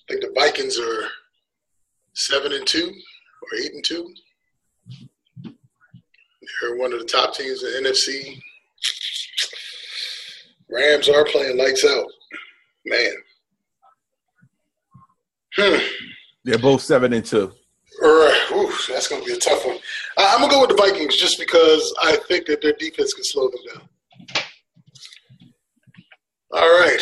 [0.09, 1.07] I think the Vikings are
[2.13, 4.13] seven and two or eight and two.
[5.43, 8.39] They're one of the top teams in the NFC.
[10.69, 12.05] Rams are playing lights out,
[12.85, 13.13] man.
[15.55, 15.77] Hmm.
[16.43, 17.51] They're both seven and two.
[18.03, 18.51] All right.
[18.53, 19.77] Oof, that's going to be a tough one.
[20.17, 23.13] I, I'm going to go with the Vikings just because I think that their defense
[23.13, 23.89] can slow them down.
[26.53, 27.01] All right.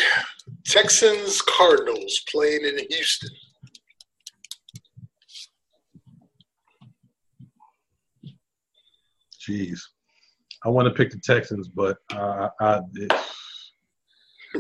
[0.66, 3.30] Texans Cardinals playing in Houston.
[9.48, 9.80] Jeez,
[10.66, 12.80] I want to pick the Texans, but uh, I,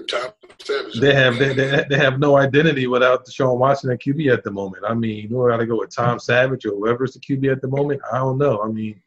[0.03, 0.31] Tom
[0.61, 0.99] Savage.
[0.99, 4.51] they have they, they, they have no identity without Deshaun Watson at QB at the
[4.51, 4.83] moment.
[4.87, 7.67] I mean, we got to go with Tom Savage or whoever's the QB at the
[7.67, 8.01] moment.
[8.11, 8.61] I don't know.
[8.61, 9.01] I mean,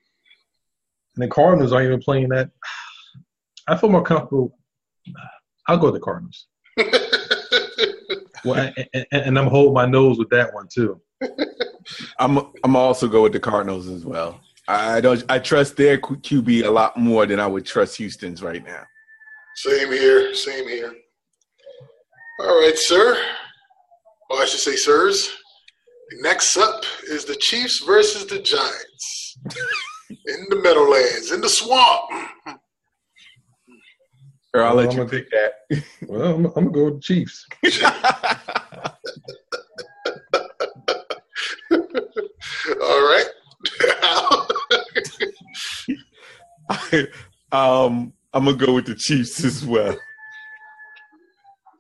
[1.16, 2.50] and the Cardinals aren't even playing that.
[3.66, 4.56] I feel more comfortable.
[5.66, 6.46] I'll go with the Cardinals.
[8.44, 11.00] Well, and, and, and I'm holding my nose with that one too.
[12.18, 14.40] I'm I'm also go with the Cardinals as well.
[14.66, 18.64] I don't I trust their QB a lot more than I would trust Houston's right
[18.64, 18.84] now.
[19.62, 20.34] Same here.
[20.34, 20.92] Same here.
[22.40, 23.20] All right, sir.
[24.30, 25.32] Or I should say, sirs.
[26.20, 29.36] Next up is the Chiefs versus the Giants
[30.10, 32.04] in the Meadowlands, in the swamp.
[34.54, 35.54] Or I'll let Well, you I'm pick that.
[36.08, 37.44] Well, I'm, I'm gonna go with the Chiefs.
[42.80, 43.26] All right.
[47.52, 49.96] um, I'm gonna go with the Chiefs as well.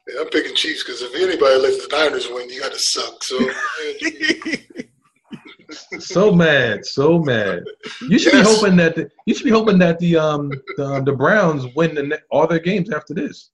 [0.08, 3.22] Yeah, I'm picking Chiefs because if anybody lets the Niners win, you got to suck.
[3.22, 3.38] So
[5.98, 7.62] So mad, so mad.
[8.08, 8.48] You should Yes.
[8.48, 11.94] be hoping that the, you should be hoping that the um the, the Browns win
[11.94, 13.50] the, ne- all their games after this.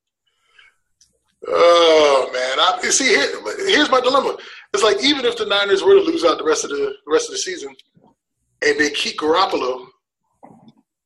[1.46, 3.28] Oh man, I see here.
[3.68, 4.36] Here's my dilemma.
[4.72, 7.12] It's like even if the Niners were to lose out the rest of the the
[7.12, 7.74] rest of the season,
[8.64, 9.86] and they keep Garoppolo,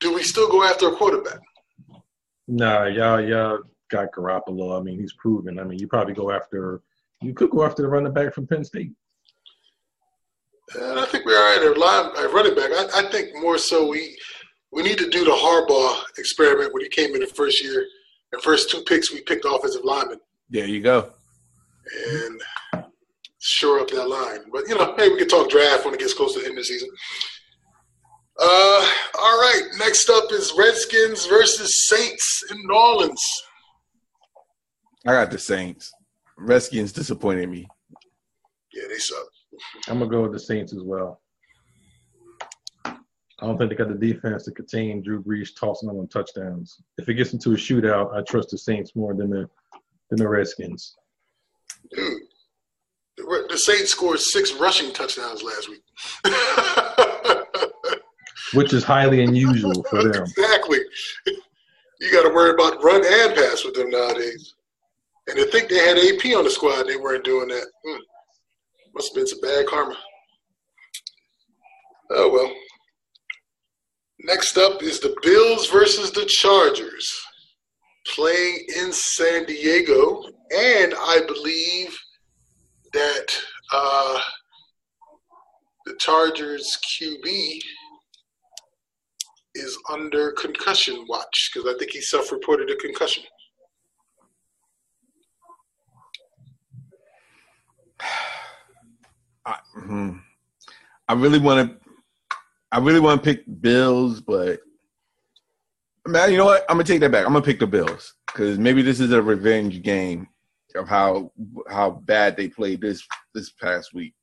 [0.01, 1.41] do we still go after a quarterback?
[2.49, 4.79] Nah, y'all y'all got Garoppolo.
[4.79, 5.59] I mean, he's proven.
[5.59, 6.81] I mean, you probably go after
[7.21, 8.93] you could go after the running back from Penn State.
[10.75, 12.71] And I think we're all right at line at running back.
[12.73, 14.17] I, I think more so we
[14.73, 17.87] we need to do the Harbaugh experiment when he came in the first year.
[18.33, 21.13] The first two picks we picked offensive linemen There you go.
[22.11, 22.43] and
[23.39, 24.41] shore up that line.
[24.53, 26.59] But you know, hey, we can talk draft when it gets close to the end
[26.59, 26.91] of the season.
[28.41, 29.63] Uh, all right.
[29.79, 33.23] Next up is Redskins versus Saints in New Orleans.
[35.07, 35.91] I got the Saints.
[36.37, 37.67] Redskins disappointed me.
[38.73, 39.27] Yeah, they suck.
[39.89, 41.21] I'm gonna go with the Saints as well.
[43.41, 46.81] I don't think they got the defense to contain Drew Brees tossing them on touchdowns.
[46.97, 49.49] If it gets into a shootout, I trust the Saints more than the
[50.11, 50.97] than the Redskins.
[51.91, 52.23] Dude,
[53.17, 55.83] the, the Saints scored six rushing touchdowns last week.
[58.55, 60.23] which is highly unusual for them.
[60.25, 60.79] exactly.
[62.01, 64.55] You got to worry about run and pass with them nowadays.
[65.27, 67.67] And to think they had AP on the squad, they weren't doing that.
[67.85, 67.99] Hmm.
[68.95, 69.97] Must have been some bad karma.
[72.11, 72.53] Oh well.
[74.21, 77.09] Next up is the Bills versus the Chargers,
[78.15, 81.97] playing in San Diego, and I believe
[82.93, 83.27] that
[83.73, 84.19] uh,
[85.87, 87.61] the Chargers QB
[89.59, 93.25] is under concussion watch because I think he self-reported a concussion.
[99.47, 100.21] I, mhm.
[101.09, 101.91] I really want to.
[102.71, 104.61] I really want to pick Bills, but
[106.07, 106.65] man, you know what?
[106.69, 107.25] I'm gonna take that back.
[107.27, 110.29] I'm gonna pick the Bills because maybe this is a revenge game
[110.75, 111.33] of how
[111.71, 114.15] how bad they played this this past week.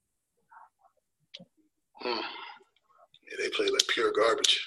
[2.02, 2.10] Hmm.
[2.10, 4.65] Yeah, they play like pure garbage.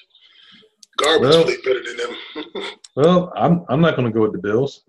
[0.98, 2.14] Garbage Well- better than them.
[2.96, 4.82] Well, I'm I'm not going to go with the Bills.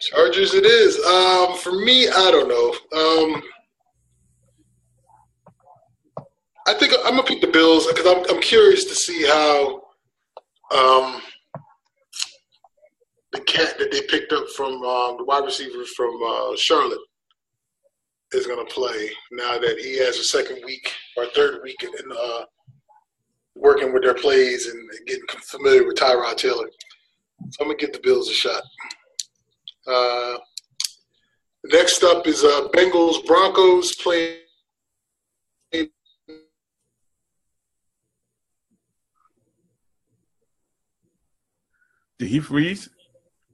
[0.00, 0.98] Chargers, it is.
[1.04, 2.72] Um, for me, I don't know.
[2.98, 3.42] Um,
[6.66, 9.82] I think I'm gonna pick the Bills because I'm I'm curious to see how
[10.74, 11.20] um,
[13.32, 17.00] the cat that they picked up from um, the wide receiver from uh, Charlotte
[18.32, 22.44] is gonna play now that he has a second week or third week in uh,
[23.60, 26.68] working with their plays and getting familiar with Tyrod Taylor.
[27.50, 28.62] So I'm gonna give the Bills a shot.
[29.86, 30.38] Uh,
[31.64, 34.38] next up is uh, Bengals Broncos playing.
[35.72, 35.90] Did
[42.28, 42.88] he freeze?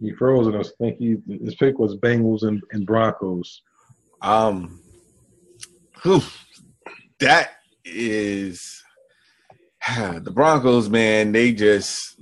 [0.00, 3.62] He froze, and I think he his pick was Bengals and, and Broncos.
[4.20, 4.80] Um,
[6.02, 6.20] whew,
[7.20, 7.52] that
[7.84, 8.82] is
[9.96, 11.32] the Broncos, man.
[11.32, 12.20] They just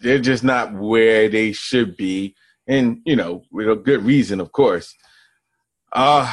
[0.00, 2.34] they're just not where they should be.
[2.66, 4.94] and you know with a good reason, of course.
[5.92, 6.32] Uh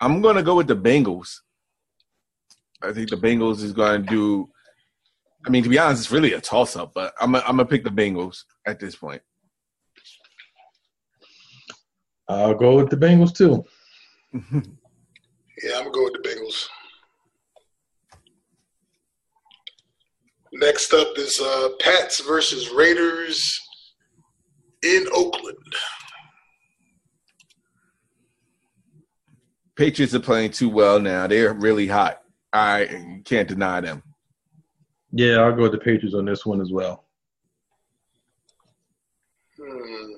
[0.00, 1.38] I'm gonna go with the Bengals.
[2.82, 4.50] I think the Bengals is going to do.
[5.46, 7.64] I mean, to be honest, it's really a toss up, but I'm a, I'm gonna
[7.64, 9.22] pick the Bengals at this point.
[12.28, 13.64] I'll go with the Bengals too.
[14.34, 16.68] yeah, I'm gonna go with the Bengals.
[20.58, 23.60] Next up is uh, Pats versus Raiders
[24.82, 25.56] in Oakland.
[29.76, 31.26] Patriots are playing too well now.
[31.26, 32.22] They're really hot.
[32.54, 34.02] I can't deny them.
[35.12, 37.04] Yeah, I'll go with the Patriots on this one as well.
[39.60, 40.12] Hmm.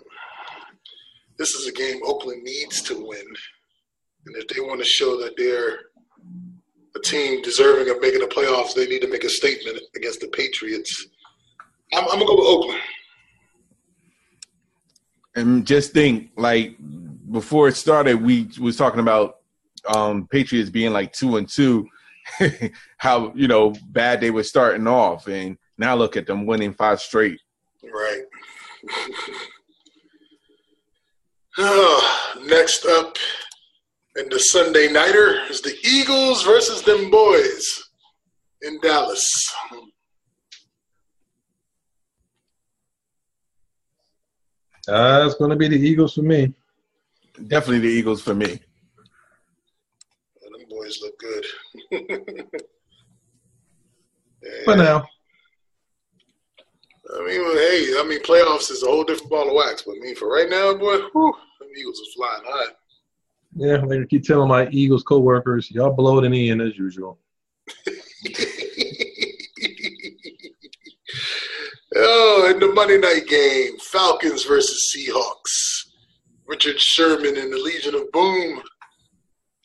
[1.36, 3.26] This is a game Oakland needs to win.
[4.26, 5.80] And if they want to show that they're
[6.96, 10.28] a team deserving of making the playoffs, they need to make a statement against the
[10.28, 11.06] Patriots.
[11.92, 12.80] I'm, I'm going to go with Oakland.
[15.34, 16.76] And just think, like,
[17.30, 19.38] before it started, we was talking about
[19.94, 21.86] um, Patriots being like two and two,
[22.96, 27.00] how you know bad they were starting off, and now look at them winning five
[27.00, 27.40] straight.
[27.84, 28.22] Right.
[32.46, 33.16] next up
[34.18, 37.88] in the Sunday nighter is the Eagles versus them boys
[38.62, 39.54] in Dallas.
[44.88, 46.52] Uh, it's going to be the Eagles for me.
[47.46, 48.60] Definitely the Eagles for me Them
[50.68, 51.44] boys look good.
[54.64, 55.04] For now.
[57.14, 59.82] I mean, hey, I mean, playoffs is a whole different ball of wax.
[59.82, 62.72] But I mean, for right now, boy, whew, the Eagles are flying high.
[63.58, 67.18] Yeah, I keep telling my Eagles co-workers, y'all blow it in the end as usual.
[71.96, 75.88] oh, in the Monday night game, Falcons versus Seahawks.
[76.46, 78.62] Richard Sherman and the Legion of Boom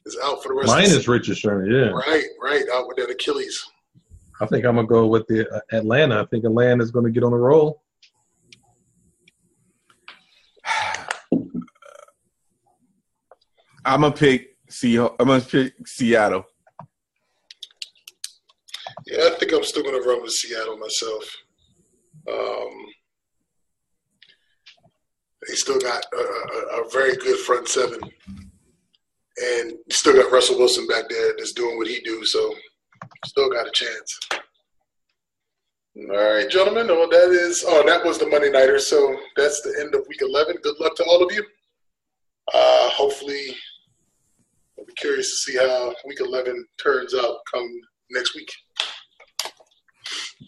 [0.08, 0.68] is out for the rest.
[0.70, 1.72] Mine of the is Richard Sherman.
[1.72, 1.90] Yeah.
[1.90, 2.64] Right, right.
[2.74, 3.64] Out with that Achilles.
[4.42, 6.20] I think I'm gonna go with the uh, Atlanta.
[6.20, 7.83] I think Atlanta is gonna get on the roll.
[13.86, 15.16] I'm gonna pick Seattle.
[15.20, 16.46] I'm gonna pick Seattle.
[19.06, 21.24] Yeah, I think I'm still gonna run with Seattle myself.
[22.32, 22.86] Um,
[25.48, 28.00] they still got a, a, a very good front seven
[29.38, 32.54] and still got Russell Wilson back there that's doing what he do, so
[33.26, 34.20] still got a chance.
[35.96, 36.88] All right, gentlemen.
[36.90, 37.64] Oh, that is.
[37.68, 38.80] Oh, that was the Monday nighter.
[38.80, 40.58] So that's the end of Week 11.
[40.64, 41.44] Good luck to all of you.
[42.52, 43.73] Uh, hopefully, I'll be
[44.98, 47.70] curious to see how Week 11 turns out come
[48.12, 48.52] next week.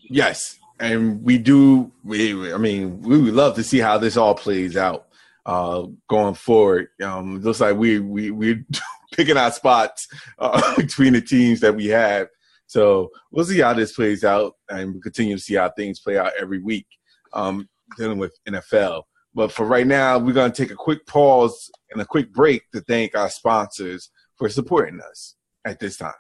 [0.10, 1.92] Yes, and we do.
[2.04, 5.08] We, I mean, we would love to see how this all plays out
[5.46, 6.90] uh, going forward.
[7.04, 8.66] Um, looks like we we we're
[9.14, 10.08] picking our spots
[10.40, 12.28] uh, between the teams that we have.
[12.68, 16.18] So we'll see how this plays out, and we continue to see how things play
[16.18, 16.88] out every week
[17.34, 19.04] um, dealing with NFL.
[19.34, 22.64] But for right now, we're going to take a quick pause and a quick break
[22.72, 26.14] to thank our sponsors for supporting us at this time.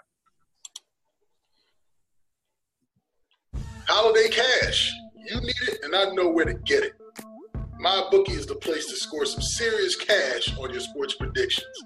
[3.87, 4.91] Holiday cash.
[5.27, 6.93] You need it, and I know where to get it.
[7.79, 11.83] My bookie is the place to score some serious cash on your sports predictions.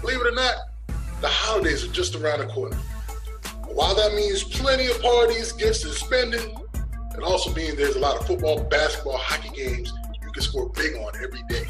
[0.00, 0.54] Believe it or not,
[1.20, 2.76] the holidays are just around the corner.
[3.66, 6.56] While that means plenty of parties, gifts, and spending,
[7.16, 10.96] it also means there's a lot of football, basketball, hockey games you can score big
[10.96, 11.64] on every day.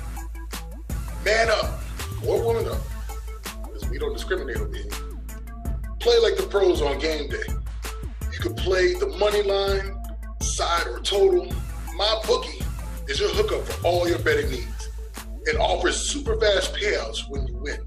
[1.24, 1.80] Man up,
[2.26, 2.80] or woman up,
[3.94, 4.90] we don't discriminate over here.
[6.00, 7.46] Play like the pros on game day.
[8.32, 9.96] You can play the money line,
[10.40, 11.46] side, or total.
[11.94, 12.64] My bookie
[13.06, 14.90] is your hookup for all your betting needs.
[15.44, 17.78] It offers super fast payouts when you win.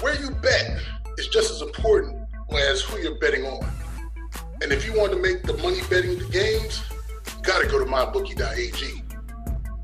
[0.00, 0.80] Where you bet
[1.16, 3.64] is just as important as who you're betting on.
[4.62, 6.82] And if you want to make the money betting the games,
[7.36, 9.02] you got to go to mybookie.ag.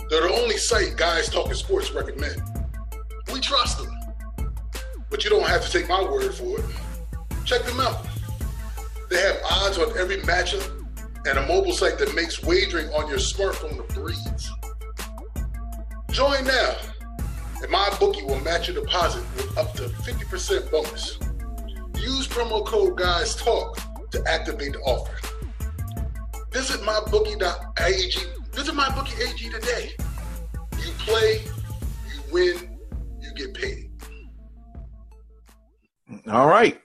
[0.08, 2.42] They're the only site guys talking sports recommend.
[3.32, 3.99] We trust them.
[5.10, 6.64] But you don't have to take my word for it.
[7.44, 8.06] Check them out.
[9.08, 10.80] They have odds on every matchup
[11.26, 14.50] and a mobile site that makes wagering on your smartphone a breeze.
[16.10, 16.76] Join now,
[17.62, 21.18] and my bookie will match your deposit with up to 50% bonus.
[22.00, 23.78] Use promo code Guys Talk
[24.10, 25.14] to activate the offer.
[26.52, 28.12] Visit mybookie.ag.
[28.52, 29.92] Visit mybookie.ag today.
[30.78, 31.42] You play,
[32.08, 32.78] you win,
[33.20, 33.89] you get paid.
[36.28, 36.80] All right.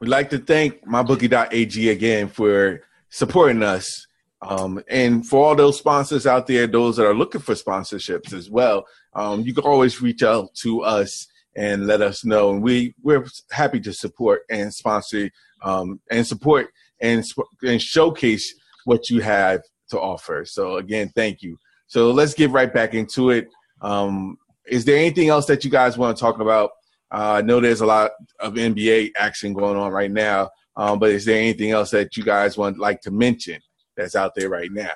[0.00, 4.06] We'd like to thank mybookie.ag again for supporting us
[4.42, 8.50] Um, and for all those sponsors out there, those that are looking for sponsorships as
[8.50, 12.50] well, um, you can always reach out to us and let us know.
[12.50, 15.30] And we we're happy to support and sponsor
[15.62, 16.68] um, and support
[17.00, 17.24] and
[17.62, 18.52] and showcase
[18.84, 19.60] what you have
[19.90, 20.44] to offer.
[20.44, 21.56] So again, thank you.
[21.86, 23.48] So let's get right back into it.
[23.80, 26.70] Um, is there anything else that you guys want to talk about?
[27.12, 31.10] Uh, I know there's a lot of NBA action going on right now, um, but
[31.10, 33.60] is there anything else that you guys want like to mention
[33.96, 34.90] that's out there right now?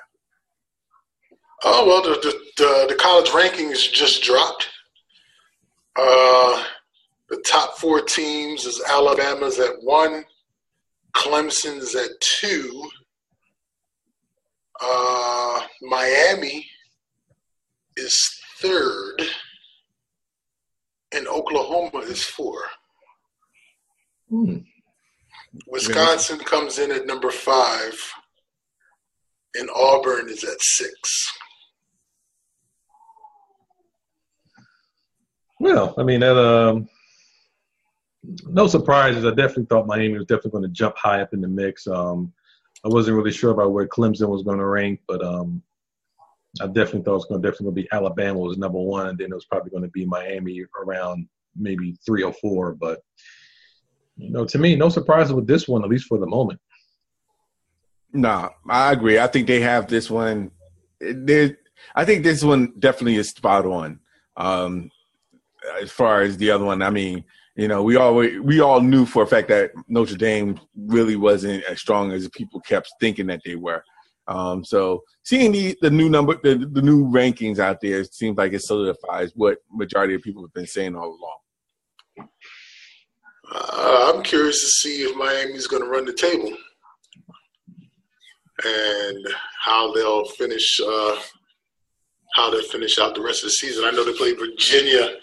[1.63, 4.67] Oh well, the the, the, the college rankings just dropped.
[5.95, 6.63] Uh,
[7.29, 10.23] the top four teams is Alabama's at one,
[11.15, 12.89] Clemson's at two,
[14.81, 16.65] uh, Miami
[17.95, 19.21] is third,
[21.17, 22.61] and Oklahoma is four.
[24.29, 24.57] Hmm.
[25.67, 27.93] Wisconsin comes in at number five,
[29.55, 31.27] and Auburn is at six.
[35.59, 36.37] Well, I mean that.
[36.37, 36.87] Um,
[38.45, 39.25] no surprises.
[39.25, 41.87] I definitely thought Miami was definitely going to jump high up in the mix.
[41.87, 42.33] Um,
[42.83, 45.63] I wasn't really sure about where Clemson was going to rank, but um,
[46.61, 49.31] I definitely thought it was going to definitely be Alabama was number one, and then
[49.31, 52.73] it was probably going to be Miami around maybe three or four.
[52.73, 52.99] But
[54.15, 56.59] you know, to me, no surprises with this one, at least for the moment.
[58.13, 59.19] Nah, I agree.
[59.19, 60.51] I think they have this one.
[61.01, 63.99] I think this one definitely is spot on.
[64.35, 64.89] Um,
[65.81, 69.05] as far as the other one, I mean, you know, we all we all knew
[69.05, 73.41] for a fact that Notre Dame really wasn't as strong as people kept thinking that
[73.43, 73.83] they were.
[74.27, 78.37] Um, so seeing the, the new number, the, the new rankings out there, it seems
[78.37, 82.29] like it solidifies what majority of people have been saying all along.
[83.49, 86.55] Uh, I'm curious to see if Miami's going to run the table
[88.65, 89.27] and
[89.63, 90.81] how they'll finish.
[90.85, 91.15] Uh,
[92.35, 93.83] how they'll finish out the rest of the season.
[93.83, 95.15] I know they play Virginia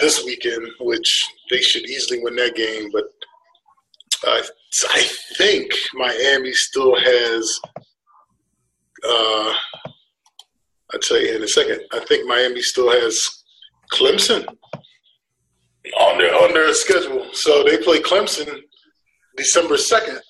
[0.00, 2.90] this weekend, which they should easily win that game.
[2.90, 3.04] But
[4.26, 4.42] uh,
[4.90, 5.06] I
[5.36, 7.60] think Miami still has.
[9.06, 9.52] Uh,
[10.92, 11.80] I'll tell you in a second.
[11.92, 13.18] I think Miami still has
[13.92, 14.46] Clemson
[16.00, 17.26] on their on their schedule.
[17.32, 18.60] So they play Clemson
[19.36, 20.20] December second.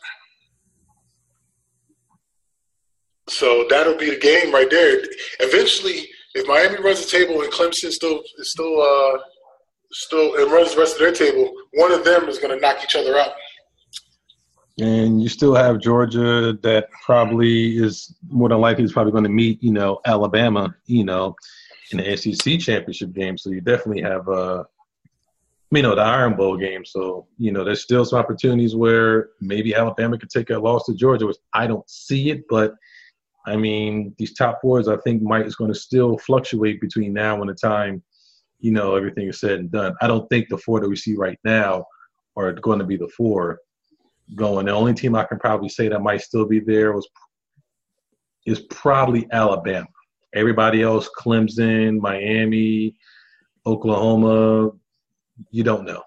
[3.28, 5.02] So that'll be the game right there.
[5.40, 9.18] Eventually, if Miami runs the table and Clemson still is still uh,
[9.92, 12.82] still and runs the rest of their table, one of them is going to knock
[12.82, 13.32] each other out.
[14.80, 19.30] And you still have Georgia that probably is more than likely is probably going to
[19.30, 21.36] meet, you know, Alabama, you know,
[21.92, 23.38] in the SEC championship game.
[23.38, 24.64] So you definitely have, uh,
[25.70, 26.84] you know, the Iron Bowl game.
[26.84, 30.94] So, you know, there's still some opportunities where maybe Alabama could take a loss to
[30.94, 32.44] Georgia, which I don't see it.
[32.48, 32.74] But,
[33.46, 37.40] I mean, these top fours, I think, might is going to still fluctuate between now
[37.40, 38.02] and the time–
[38.64, 39.94] you know, everything is said and done.
[40.00, 41.84] I don't think the four that we see right now
[42.34, 43.58] are going to be the four
[44.34, 44.66] going.
[44.66, 47.08] The only team I can probably say that might still be there was
[48.46, 49.86] is probably Alabama.
[50.34, 52.96] Everybody else, Clemson, Miami,
[53.66, 54.72] Oklahoma,
[55.50, 56.02] you don't know.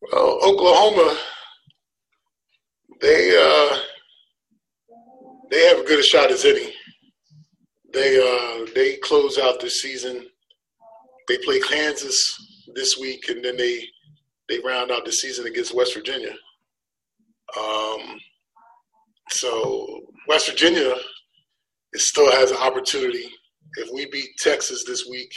[0.00, 1.18] Well, Oklahoma,
[3.00, 3.78] they uh,
[5.50, 6.72] they have as good a shot as any.
[7.92, 10.26] They uh, they close out the season
[11.28, 12.34] they play Kansas
[12.74, 13.82] this week, and then they
[14.48, 16.34] they round out the season against West Virginia.
[17.58, 18.18] Um,
[19.30, 20.94] so West Virginia
[21.94, 23.30] it still has an opportunity.
[23.76, 25.32] If we beat Texas this week,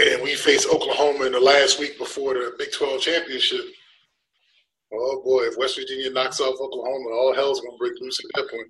[0.00, 3.64] and we face Oklahoma in the last week before the Big 12 championship,
[4.92, 8.50] oh boy, if West Virginia knocks off Oklahoma, all hell's gonna break loose at that
[8.50, 8.66] point.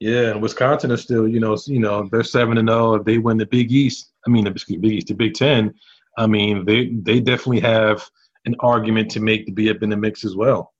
[0.00, 2.92] Yeah, and Wisconsin is still, you know, you know, they're seven and zero.
[2.92, 2.94] Oh.
[2.94, 5.74] If they win the Big East, I mean, the Big East, the Big Ten,
[6.18, 8.08] I mean, they they definitely have
[8.44, 10.72] an argument to make to be up in the mix as well.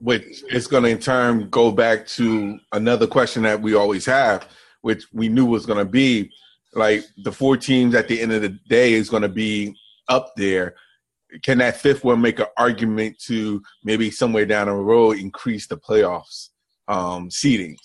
[0.00, 4.48] Which is going to in turn go back to another question that we always have,
[4.82, 6.30] which we knew was going to be
[6.74, 9.74] like the four teams at the end of the day is going to be
[10.08, 10.74] up there.
[11.42, 15.76] Can that fifth one make an argument to maybe somewhere down the road increase the
[15.76, 16.50] playoffs
[16.86, 17.80] um, seedings?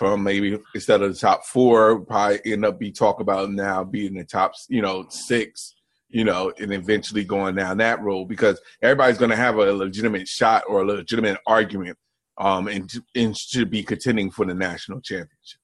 [0.00, 4.14] from maybe instead of the top four, probably end up be talk about now being
[4.14, 5.74] the top, you know, six,
[6.10, 10.26] you know, and eventually going down that road because everybody's going to have a legitimate
[10.26, 11.96] shot or a legitimate argument,
[12.38, 15.60] um, and, and should be contending for the national championship.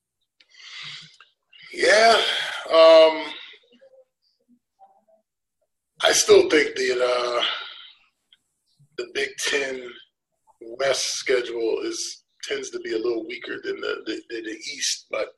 [1.72, 2.14] Yeah,
[2.70, 3.24] um,
[6.02, 7.44] I still think that uh,
[8.98, 9.82] the Big Ten
[10.78, 15.06] West schedule is tends to be a little weaker than the the, the East.
[15.10, 15.28] But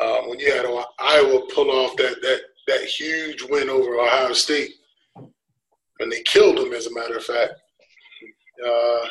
[0.00, 0.66] um, when you had
[0.98, 4.72] Iowa pull off that that that huge win over Ohio State,
[5.16, 7.52] and they killed them, as a matter of fact.
[8.64, 9.08] Uh,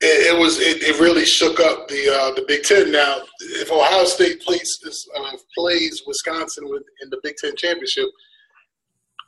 [0.00, 2.90] it, it, was it, it, really shook up the uh, the Big Ten.
[2.90, 4.78] Now, if Ohio State plays
[5.16, 6.66] uh, plays Wisconsin
[7.02, 8.08] in the Big Ten championship,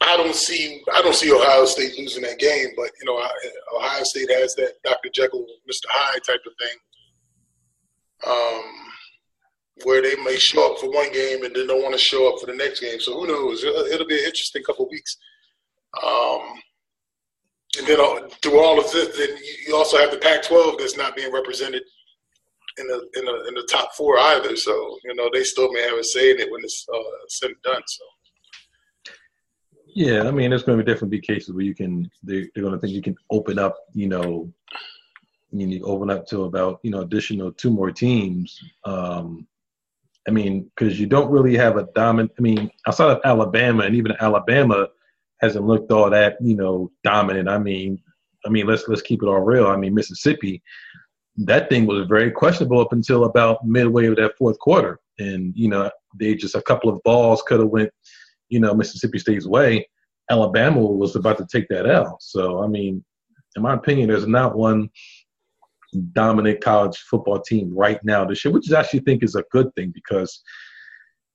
[0.02, 2.68] I don't see I don't see Ohio State losing that game.
[2.76, 3.22] But you know,
[3.76, 5.08] Ohio State has that Dr.
[5.12, 5.86] Jekyll, Mr.
[5.88, 6.78] Hyde type of thing,
[8.26, 8.87] um,
[9.84, 12.40] where they may show up for one game and then don't want to show up
[12.40, 13.00] for the next game.
[13.00, 13.62] So who knows?
[13.64, 15.16] It'll, be an interesting couple weeks.
[16.02, 16.40] Um,
[17.78, 21.16] and then uh, through all of this, then you also have the Pac-12 that's not
[21.16, 21.82] being represented
[22.78, 24.56] in the in the in the top four either.
[24.56, 26.98] So you know they still may have a say in it when it's uh,
[27.28, 27.82] said and done.
[27.86, 28.04] So.
[29.94, 32.74] Yeah, I mean, there's going to definitely be cases where you can they're, they're going
[32.74, 34.52] to think you can open up, you know,
[35.50, 38.60] you need open up to about you know additional two more teams.
[38.84, 39.46] Um,
[40.28, 42.32] I mean, because you don't really have a dominant.
[42.38, 44.88] I mean, outside of Alabama and even Alabama
[45.40, 47.48] hasn't looked all that you know dominant.
[47.48, 47.98] I mean,
[48.44, 49.66] I mean let's let's keep it all real.
[49.66, 50.62] I mean Mississippi,
[51.38, 55.68] that thing was very questionable up until about midway of that fourth quarter, and you
[55.68, 57.90] know they just a couple of balls could have went
[58.50, 59.88] you know Mississippi State's way.
[60.30, 62.22] Alabama was about to take that out.
[62.22, 63.02] So I mean,
[63.56, 64.90] in my opinion, there's not one
[66.12, 69.74] dominant college football team right now this year, which I actually think is a good
[69.74, 70.42] thing because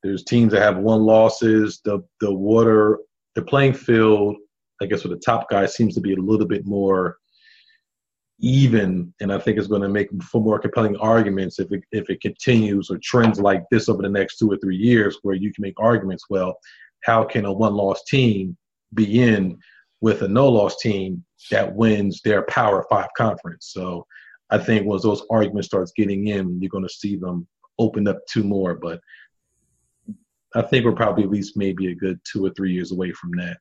[0.03, 1.81] there's teams that have one losses.
[1.83, 2.99] The the water
[3.35, 4.35] the playing field,
[4.81, 7.17] I guess, for the top guys seems to be a little bit more
[8.39, 12.09] even, and I think it's going to make for more compelling arguments if it, if
[12.09, 15.53] it continues or trends like this over the next two or three years, where you
[15.53, 16.25] can make arguments.
[16.29, 16.57] Well,
[17.03, 18.57] how can a one-loss team
[18.93, 19.57] be in
[20.01, 23.67] with a no-loss team that wins their Power Five conference?
[23.71, 24.05] So,
[24.49, 27.47] I think once those arguments starts getting in, you're going to see them
[27.79, 28.75] open up two more.
[28.75, 28.99] But
[30.55, 33.31] I think we're probably at least maybe a good two or three years away from
[33.37, 33.57] that.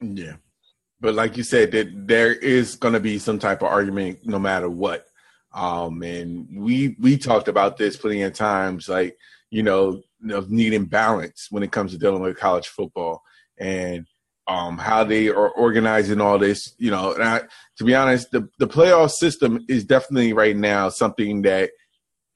[0.00, 0.34] Yeah.
[1.00, 4.38] But like you said, that there is going to be some type of argument no
[4.38, 5.06] matter what.
[5.52, 9.16] Um, and we we talked about this plenty of times, like
[9.50, 13.22] you know, of needing balance when it comes to dealing with college football
[13.58, 14.06] and
[14.46, 16.74] um, how they are organizing all this.
[16.78, 17.42] You know, I,
[17.78, 21.70] to be honest, the the playoff system is definitely right now something that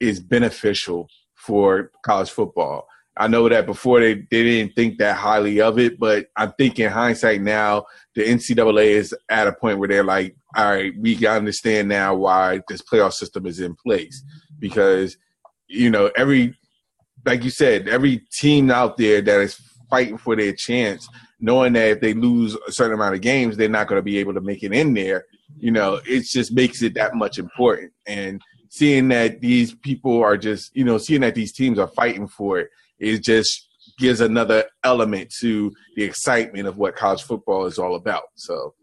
[0.01, 2.87] is beneficial for college football.
[3.19, 6.79] I know that before they, they didn't think that highly of it, but I think
[6.79, 7.85] in hindsight now,
[8.15, 12.61] the NCAA is at a point where they're like, all right, we understand now why
[12.69, 14.23] this playoff system is in place.
[14.61, 15.17] Because,
[15.67, 16.55] you know, every,
[17.27, 21.09] like you said, every team out there that is fighting for their chance,
[21.41, 24.19] knowing that if they lose a certain amount of games, they're not going to be
[24.19, 25.25] able to make it in there,
[25.57, 27.93] you know, it just makes it that much important.
[28.07, 32.29] And seeing that these people are just, you know, seeing that these teams are fighting
[32.29, 33.69] for it it just
[33.99, 38.25] gives another element to the excitement of what college football is all about.
[38.35, 38.75] So.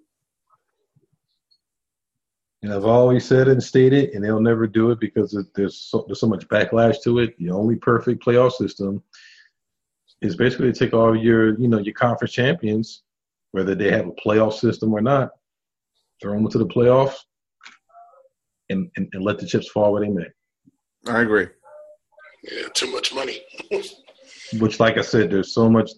[2.61, 6.19] And I've always said and stated, and they'll never do it because there's so, there's
[6.19, 7.37] so much backlash to it.
[7.37, 9.03] The only perfect playoff system
[10.25, 13.03] is basically to take all your you know your conference champions,
[13.51, 15.31] whether they have a playoff system or not,
[16.21, 17.15] throw them into the playoffs,
[18.69, 20.25] and, and, and let the chips fall where they may.
[21.07, 21.47] I agree.
[22.43, 23.41] Yeah, too much money.
[24.59, 25.91] which, like I said, there's so much.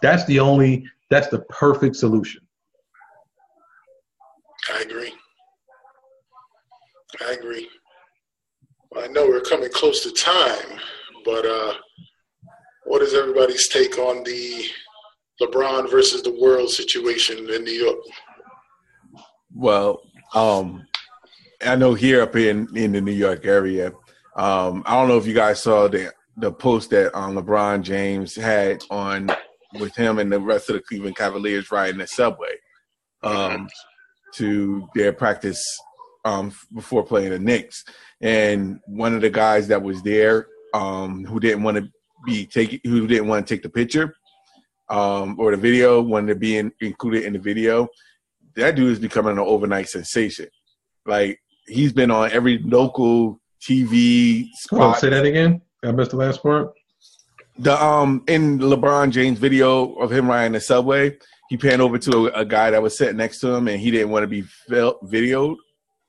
[0.00, 0.84] That's the only.
[1.10, 2.40] That's the perfect solution.
[4.74, 5.12] I agree.
[7.20, 7.68] I agree.
[8.90, 10.78] Well, I know we're coming close to time,
[11.24, 11.74] but uh,
[12.84, 14.66] what is everybody's take on the
[15.40, 17.98] LeBron versus the world situation in New York?
[19.54, 20.02] Well,
[20.34, 20.86] um,
[21.64, 23.92] I know here up in in the New York area,
[24.36, 28.34] um, I don't know if you guys saw the the post that um, LeBron James
[28.34, 29.30] had on
[29.78, 32.54] with him and the rest of the Cleveland Cavaliers riding the subway
[33.22, 33.68] um,
[34.34, 35.62] to their practice
[36.24, 37.84] um, before playing the Knicks.
[38.20, 41.88] And one of the guys that was there um, who didn't want to
[42.24, 44.14] be taking, who didn't want to take the picture
[44.88, 47.88] um, or the video, wanted to be in, included in the video.
[48.56, 50.48] That dude is becoming an overnight sensation.
[51.06, 54.96] Like he's been on every local TV spot.
[54.96, 55.62] Oh, say that again.
[55.82, 56.72] I missed the last part.
[57.58, 61.16] The um in LeBron James video of him riding the subway,
[61.48, 63.90] he panned over to a, a guy that was sitting next to him, and he
[63.90, 65.56] didn't want to be fil- videoed.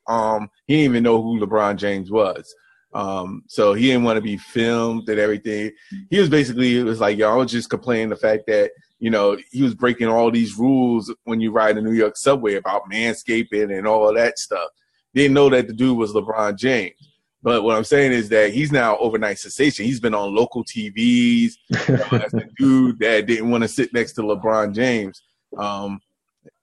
[0.07, 2.53] Um, he didn't even know who LeBron James was.
[2.93, 5.71] Um, so he didn't want to be filmed and everything.
[6.09, 8.71] He was basically it was like y'all was just complaining the fact that
[9.03, 12.55] you know, he was breaking all these rules when you ride the New York subway
[12.55, 14.69] about manscaping and all that stuff.
[15.13, 16.95] Didn't know that the dude was LeBron James.
[17.41, 19.83] But what I'm saying is that he's now overnight sensation.
[19.83, 21.51] He's been on local TVs.
[21.89, 25.21] You know, as a dude that didn't want to sit next to LeBron James.
[25.57, 25.99] Um,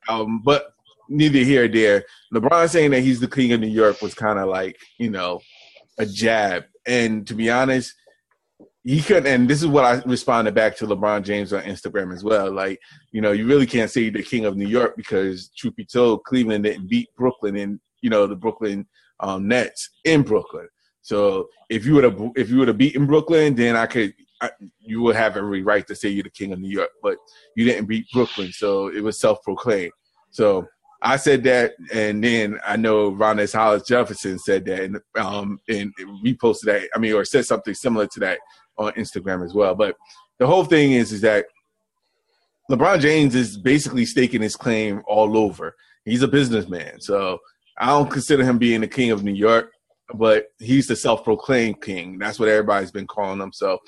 [0.08, 0.72] um, but
[1.10, 2.04] neither here or there.
[2.32, 5.42] LeBron saying that he's the king of New York was kind of like, you know,
[6.00, 6.64] a jab.
[6.86, 7.94] And to be honest,
[8.82, 12.24] he couldn't and this is what I responded back to LeBron James on Instagram as
[12.24, 12.50] well.
[12.50, 12.80] Like,
[13.12, 15.84] you know, you really can't say you're the king of New York because truth be
[15.84, 18.86] told, Cleveland didn't beat Brooklyn and you know, the Brooklyn
[19.20, 20.66] um, Nets in Brooklyn.
[21.02, 24.50] So if you would have if you would have beaten Brooklyn, then I could I,
[24.78, 26.90] you would have every right to say you're the king of New York.
[27.02, 27.18] But
[27.56, 29.92] you didn't beat Brooklyn, so it was self proclaimed.
[30.30, 30.66] So
[31.02, 35.92] I said that, and then I know Rondae Hollis Jefferson said that, and um, and
[36.24, 36.88] reposted that.
[36.94, 38.38] I mean, or said something similar to that
[38.76, 39.74] on Instagram as well.
[39.74, 39.96] But
[40.38, 41.46] the whole thing is, is that
[42.70, 45.74] LeBron James is basically staking his claim all over.
[46.04, 47.38] He's a businessman, so
[47.78, 49.72] I don't consider him being the king of New York,
[50.14, 52.18] but he's the self-proclaimed king.
[52.18, 53.52] That's what everybody's been calling him.
[53.52, 53.78] So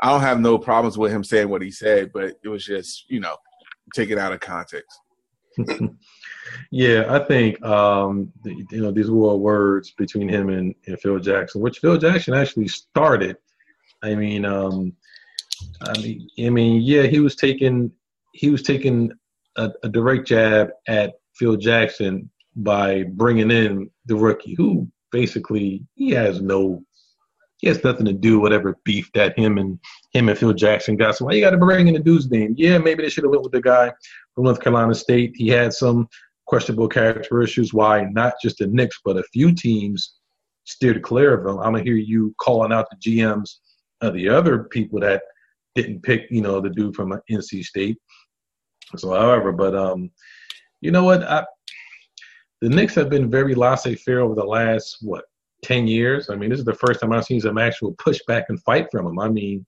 [0.00, 3.06] I don't have no problems with him saying what he said, but it was just
[3.08, 3.36] you know
[3.92, 4.96] taken out of context.
[6.70, 11.18] Yeah, I think um, the, you know these were words between him and, and, Phil
[11.18, 13.36] Jackson, which Phil Jackson actually started.
[14.02, 14.92] I mean, um,
[15.82, 17.92] I mean, I mean, yeah, he was taking
[18.32, 19.12] he was taking
[19.56, 26.10] a, a direct jab at Phil Jackson by bringing in the rookie, who basically he
[26.10, 26.82] has no
[27.60, 29.78] he has nothing to do whatever beef that him and
[30.12, 31.16] him and Phil Jackson got.
[31.16, 32.54] So why you got to bring in the dude's name?
[32.56, 33.92] Yeah, maybe they should have went with the guy
[34.34, 35.32] from North Carolina State.
[35.34, 36.08] He had some
[36.50, 37.72] questionable character issues.
[37.72, 40.16] Why not just the Knicks, but a few teams
[40.64, 41.60] steered clear of him.
[41.60, 43.58] I'm gonna hear you calling out the GMs
[44.00, 45.22] of the other people that
[45.76, 47.98] didn't pick, you know, the dude from NC State.
[48.96, 50.10] So, however, but um,
[50.80, 51.22] you know what?
[51.22, 51.46] I,
[52.60, 55.26] the Knicks have been very laissez-faire over the last what
[55.62, 56.30] ten years.
[56.30, 59.04] I mean, this is the first time I've seen some actual pushback and fight from
[59.04, 59.20] them.
[59.20, 59.64] I mean,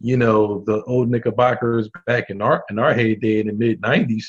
[0.00, 4.24] you know, the old Knickerbockers back in our in our heyday in the mid '90s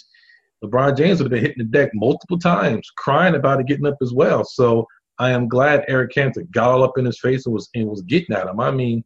[0.63, 3.97] LeBron James would have been hitting the deck multiple times, crying about it, getting up
[4.01, 4.43] as well.
[4.43, 4.85] So
[5.17, 8.01] I am glad Enes Kanter got all up in his face and was and was
[8.03, 8.59] getting at him.
[8.59, 9.03] I mean,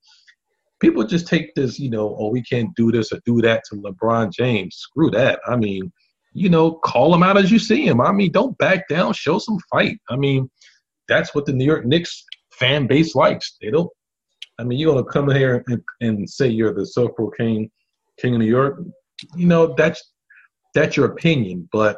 [0.79, 3.75] people just take this, you know, oh, we can't do this or do that to
[3.75, 4.75] LeBron James.
[4.75, 5.39] Screw that.
[5.47, 5.91] I mean,
[6.33, 8.01] you know, call him out as you see him.
[8.01, 9.97] I mean, don't back down, show some fight.
[10.09, 10.49] I mean,
[11.07, 13.57] that's what the New York Knicks fan base likes.
[13.61, 13.89] They don't.
[14.59, 17.69] I mean, you're gonna come here and, and say you're the self-proclaimed
[18.19, 18.81] king of New York.
[19.35, 20.12] You know, that's
[20.73, 21.97] that's your opinion, but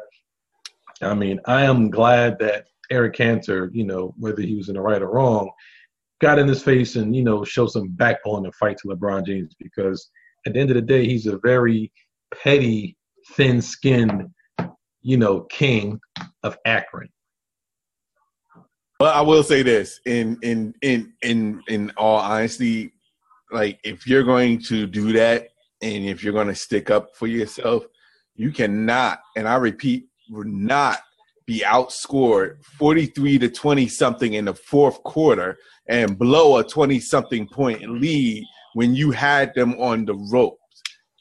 [1.02, 4.80] I mean, I am glad that Enes Kanter, you know, whether he was in the
[4.80, 5.50] right or wrong,
[6.20, 9.54] got in his face and you know showed some backbone and fight to LeBron James
[9.58, 10.10] because
[10.46, 11.92] at the end of the day, he's a very
[12.32, 12.96] petty,
[13.32, 14.30] thin-skinned,
[15.02, 16.00] you know, king
[16.44, 17.08] of Akron.
[19.00, 22.92] Well, I will say this in in in in in all honesty,
[23.50, 25.48] like if you're going to do that
[25.82, 27.84] and if you're going to stick up for yourself,
[28.36, 31.00] you cannot, and I repeat, not
[31.46, 35.56] be outscored 43 to 20 something in the fourth quarter
[35.88, 40.60] and blow a 20 something point lead when you had them on the ropes.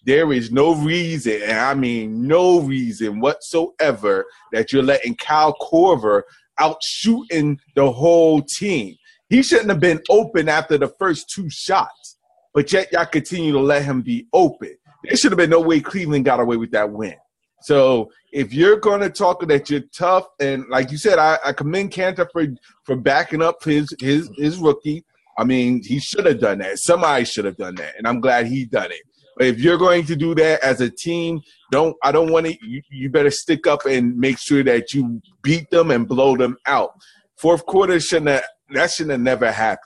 [0.06, 6.24] There is no reason, and I mean no reason whatsoever, that you're letting Kyle Korver
[6.60, 8.96] out shooting the whole team.
[9.30, 12.18] He shouldn't have been open after the first two shots,
[12.54, 14.76] but yet y'all continue to let him be open.
[15.08, 17.16] There should have been no way Cleveland got away with that win.
[17.62, 21.54] So if you're going to talk that you're tough, and like you said, I, I
[21.54, 22.46] commend Kanter for
[22.84, 25.04] for backing up his his his rookie.
[25.38, 26.78] I mean, he should have done that.
[26.78, 29.02] Somebody should have done that, and I'm glad he done it.
[29.38, 31.42] But if you're going to do that as a team,
[31.72, 32.58] don't I don't want to.
[32.62, 36.58] You, you better stick up and make sure that you beat them and blow them
[36.68, 36.92] out.
[37.38, 38.44] Fourth quarter shouldn't have,
[38.74, 39.80] that shouldn't have never happened.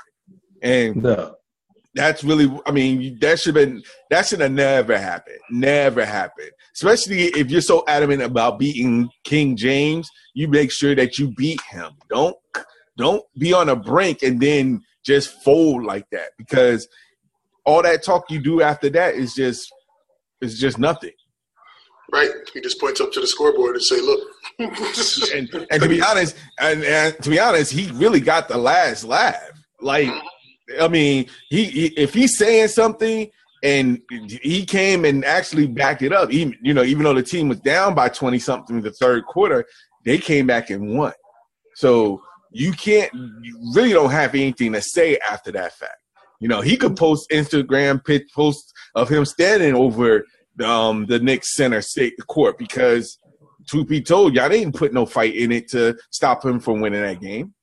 [0.62, 1.39] And no
[2.00, 6.50] that's really i mean that should have been that should have never happened never happened
[6.74, 11.60] especially if you're so adamant about beating king james you make sure that you beat
[11.70, 12.38] him don't
[12.98, 16.88] don't be on a brink and then just fold like that because
[17.66, 19.70] all that talk you do after that is just
[20.42, 21.12] is just nothing
[22.12, 22.32] Right.
[22.56, 24.20] He just points up to the scoreboard and say, "Look."
[24.58, 29.04] and, and, to be honest, and, and, to be honest, he really got the last
[29.04, 29.52] laugh.
[29.80, 30.28] Like mm-hmm.
[30.80, 33.30] I mean, he, he, if he's saying something
[33.64, 37.50] and he came and actually backed it up, even you know, even though the team
[37.50, 39.66] was down by twenty something in the third quarter,
[40.06, 41.14] they came back and won.
[41.76, 45.98] So you can't, you really don't have anything to say after that fact.
[46.40, 50.26] You know, he could post Instagram pic posts of him standing over
[50.64, 53.20] um, the Knicks center state court because
[53.68, 57.02] truth be told, y'all didn't put no fight in it to stop him from winning
[57.02, 57.54] that game.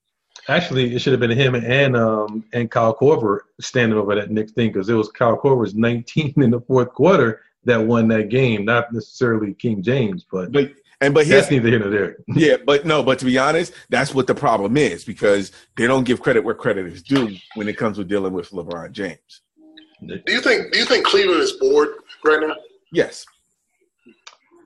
[0.49, 4.53] Actually, it should have been him and um and Kyle Korver standing over that Knicks
[4.53, 8.65] thing because it was Kyle Korver's 19 in the fourth quarter that won that game,
[8.65, 12.17] not necessarily King James, but but and but that's neither here nor there.
[12.29, 16.05] yeah, but no, but to be honest, that's what the problem is because they don't
[16.05, 19.43] give credit where credit is due when it comes to dealing with LeBron James.
[20.05, 21.89] Do you think do you think Cleveland is bored
[22.25, 22.55] right now?
[22.93, 23.27] Yes.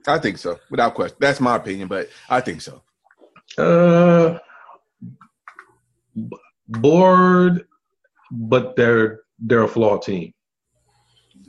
[0.07, 1.17] I think so, without question.
[1.19, 2.81] That's my opinion, but I think so.
[3.57, 4.39] Uh,
[6.79, 7.65] bored,
[8.31, 10.33] but they're they're a flawed team.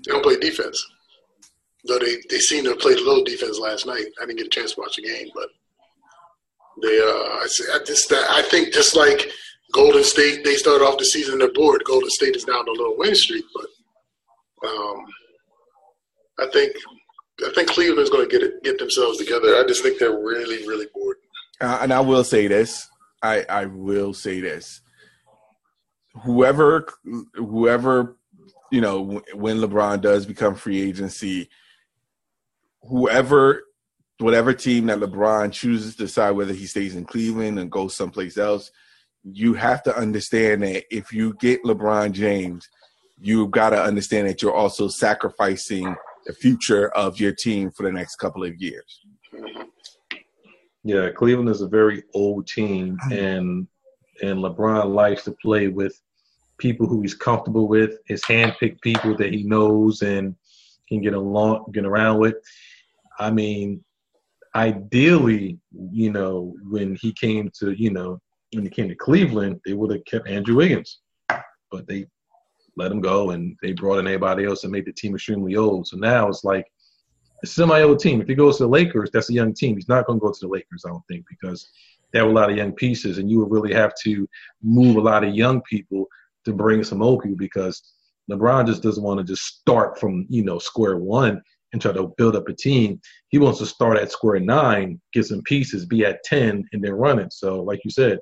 [0.04, 0.84] They don't play defense,
[1.84, 4.06] though they they seem to have played a little defense last night.
[4.20, 5.48] I didn't get a chance to watch the game, but
[6.82, 9.30] they uh, I, I just I think just like
[9.72, 11.82] Golden State, they started off the season they're bored.
[11.84, 15.04] Golden State is down a little win streak, but um,
[16.40, 16.72] I think
[17.46, 19.56] I think Cleveland's going to get it, get themselves together.
[19.56, 21.16] I just think they're really, really bored.
[21.60, 22.88] Uh, and I will say this.
[23.22, 24.80] I I will say this.
[26.24, 26.86] Whoever,
[27.34, 28.16] whoever,
[28.70, 31.48] you know, when LeBron does become free agency,
[32.82, 33.62] whoever,
[34.18, 38.36] whatever team that LeBron chooses to decide whether he stays in Cleveland and goes someplace
[38.36, 38.70] else,
[39.24, 42.68] you have to understand that if you get LeBron James,
[43.20, 45.94] you've got to understand that you're also sacrificing
[46.26, 49.00] the future of your team for the next couple of years.
[50.84, 53.12] Yeah, Cleveland is a very old team, mm-hmm.
[53.12, 53.68] and
[54.20, 56.00] and LeBron likes to play with
[56.58, 60.36] people who he's comfortable with, his handpicked people that he knows and
[60.88, 62.36] can get along, get around with.
[63.18, 63.82] I mean,
[64.54, 65.58] ideally,
[65.90, 68.20] you know, when he came to, you know,
[68.52, 72.06] when he came to Cleveland, they would have kept Andrew Wiggins, but they
[72.76, 75.86] let him go, and they brought in anybody else and made the team extremely old.
[75.86, 76.66] So now it's like
[77.42, 78.20] a semi-old team.
[78.20, 79.76] If he goes to the Lakers, that's a young team.
[79.76, 81.68] He's not going to go to the Lakers, I don't think, because
[82.12, 84.28] they have a lot of young pieces, and you would really have to
[84.62, 86.06] move a lot of young people
[86.44, 87.82] to bring some old people because
[88.30, 91.40] LeBron just doesn't want to just start from you know square one
[91.72, 93.00] and try to build up a team.
[93.28, 96.92] He wants to start at square nine, get some pieces, be at ten, and then
[96.92, 97.32] run it.
[97.32, 98.18] So, like you said,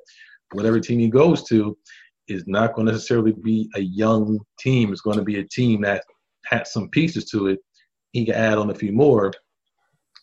[0.53, 1.77] whatever team he goes to,
[2.29, 4.93] is not going to necessarily be a young team.
[4.93, 6.05] It's going to be a team that
[6.47, 7.59] has some pieces to it.
[8.13, 9.33] He can add on a few more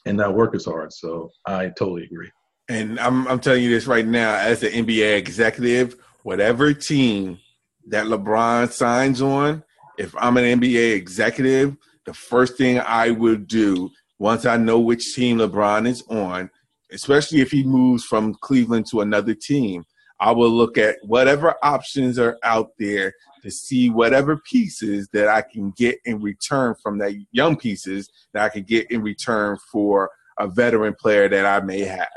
[0.05, 0.93] and not work as hard.
[0.93, 2.31] So I totally agree.
[2.69, 7.39] And I'm, I'm telling you this right now, as an NBA executive, whatever team
[7.87, 9.63] that LeBron signs on,
[9.97, 13.89] if I'm an NBA executive, the first thing I would do
[14.19, 16.49] once I know which team LeBron is on,
[16.91, 19.85] especially if he moves from Cleveland to another team,
[20.19, 23.13] I will look at whatever options are out there
[23.43, 28.43] to see whatever pieces that I can get in return from that young pieces that
[28.43, 30.09] I can get in return for
[30.39, 32.07] a veteran player that I may have.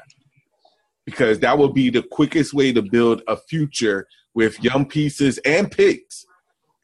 [1.10, 5.70] Because that will be the quickest way to build a future with young pieces and
[5.70, 6.24] picks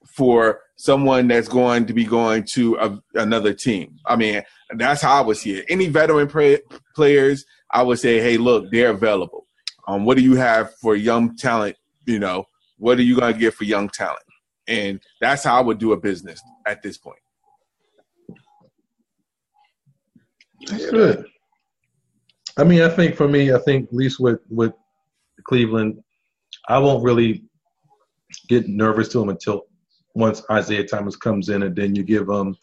[0.06, 3.96] for someone that's going to be going to a, another team.
[4.06, 4.42] I mean,
[4.76, 5.66] that's how I would see it.
[5.68, 6.58] Any veteran play,
[6.94, 9.46] players, I would say, hey, look, they're available
[9.86, 11.76] um, what do you have for young talent?
[12.06, 12.44] You know,
[12.78, 14.22] what are you going to get for young talent?
[14.68, 17.18] And that's how I would do a business at this point.
[20.66, 21.26] That's good.
[22.56, 24.72] I mean, I think for me, I think at least with with
[25.44, 26.02] Cleveland,
[26.68, 27.44] I won't really
[28.48, 29.66] get nervous to him until
[30.14, 32.56] once Isaiah Thomas comes in, and then you give him,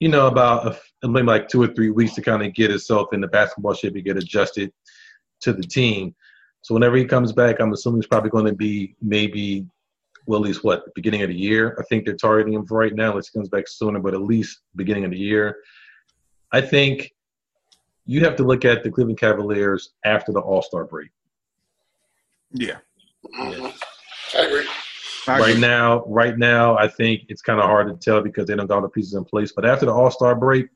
[0.00, 3.12] you know, about a, maybe like two or three weeks to kind of get himself
[3.12, 4.72] in the basketball shape and get adjusted
[5.42, 6.14] to the team.
[6.62, 9.66] So whenever he comes back, I'm assuming it's probably going to be maybe,
[10.26, 11.76] well, at least what beginning of the year.
[11.78, 13.10] I think they're targeting him for right now.
[13.10, 15.56] Unless he comes back sooner, but at least beginning of the year.
[16.52, 17.12] I think
[18.08, 21.10] you have to look at the Cleveland Cavaliers after the All Star break.
[22.50, 22.78] Yeah.
[23.38, 23.66] Mm-hmm.
[24.36, 24.66] I agree.
[25.28, 28.66] Right now, right now, I think it's kind of hard to tell because they don't
[28.66, 29.52] got all the pieces in place.
[29.54, 30.66] But after the All Star break,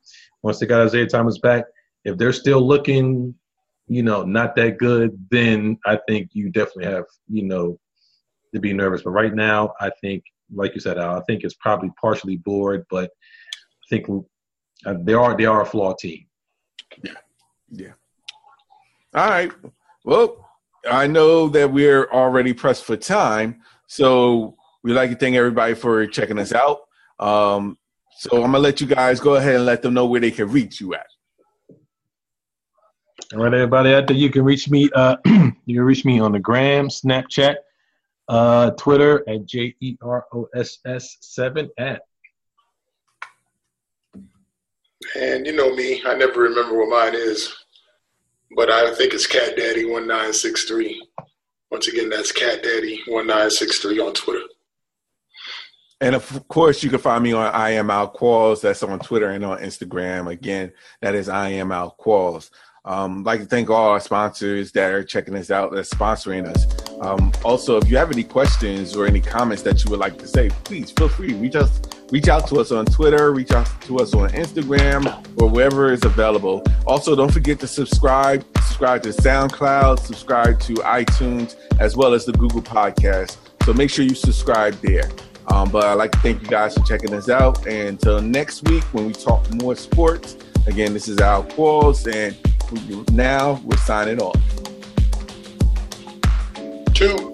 [0.42, 1.64] once they got Isaiah Thomas back,
[2.04, 3.34] if they're still looking
[3.92, 7.78] you know, not that good, then I think you definitely have, you know,
[8.54, 9.02] to be nervous.
[9.02, 10.24] But right now, I think,
[10.54, 14.06] like you said, Al, I think it's probably partially bored, but I think
[14.86, 16.24] uh, they are they are a flawed team.
[17.02, 17.12] Yeah,
[17.70, 17.92] yeah.
[19.14, 19.52] All right.
[20.04, 20.48] Well,
[20.90, 26.06] I know that we're already pressed for time, so we'd like to thank everybody for
[26.06, 26.80] checking us out.
[27.18, 27.78] Um,
[28.18, 30.50] so I'm gonna let you guys go ahead and let them know where they can
[30.50, 31.06] reach you at.
[33.34, 34.90] All right, everybody out there, you can reach me.
[34.94, 37.56] Uh, you can reach me on the gram, Snapchat,
[38.28, 42.02] uh, Twitter at J E R O S S seven at.
[45.16, 47.54] And you know me, I never remember what mine is,
[48.56, 51.06] but I think it's Cat Daddy one nine six three.
[51.70, 54.46] Once again, that's Cat Daddy one nine six three on Twitter.
[56.00, 58.60] And of course, you can find me on I am Al Qualls.
[58.60, 60.30] That's on Twitter and on Instagram.
[60.30, 62.50] Again, that is I am Al Qualls.
[62.84, 66.66] Um, like to thank all our sponsors that are checking us out, that's sponsoring us.
[67.00, 70.26] Um, also, if you have any questions or any comments that you would like to
[70.26, 71.34] say, please feel free.
[71.34, 71.80] Reach us,
[72.12, 75.06] reach out to us on Twitter, reach out to us on Instagram,
[75.40, 76.62] or wherever is available.
[76.86, 78.44] Also, don't forget to subscribe.
[78.58, 83.38] Subscribe to SoundCloud, subscribe to iTunes, as well as the Google Podcast.
[83.64, 85.10] So make sure you subscribe there.
[85.48, 87.66] Um, but I'd like to thank you guys for checking us out.
[87.66, 90.36] And until next week, when we talk more sports,
[90.66, 92.36] again, this is Al Qualls, and
[93.12, 94.36] now we're signing off.
[96.94, 97.31] Two.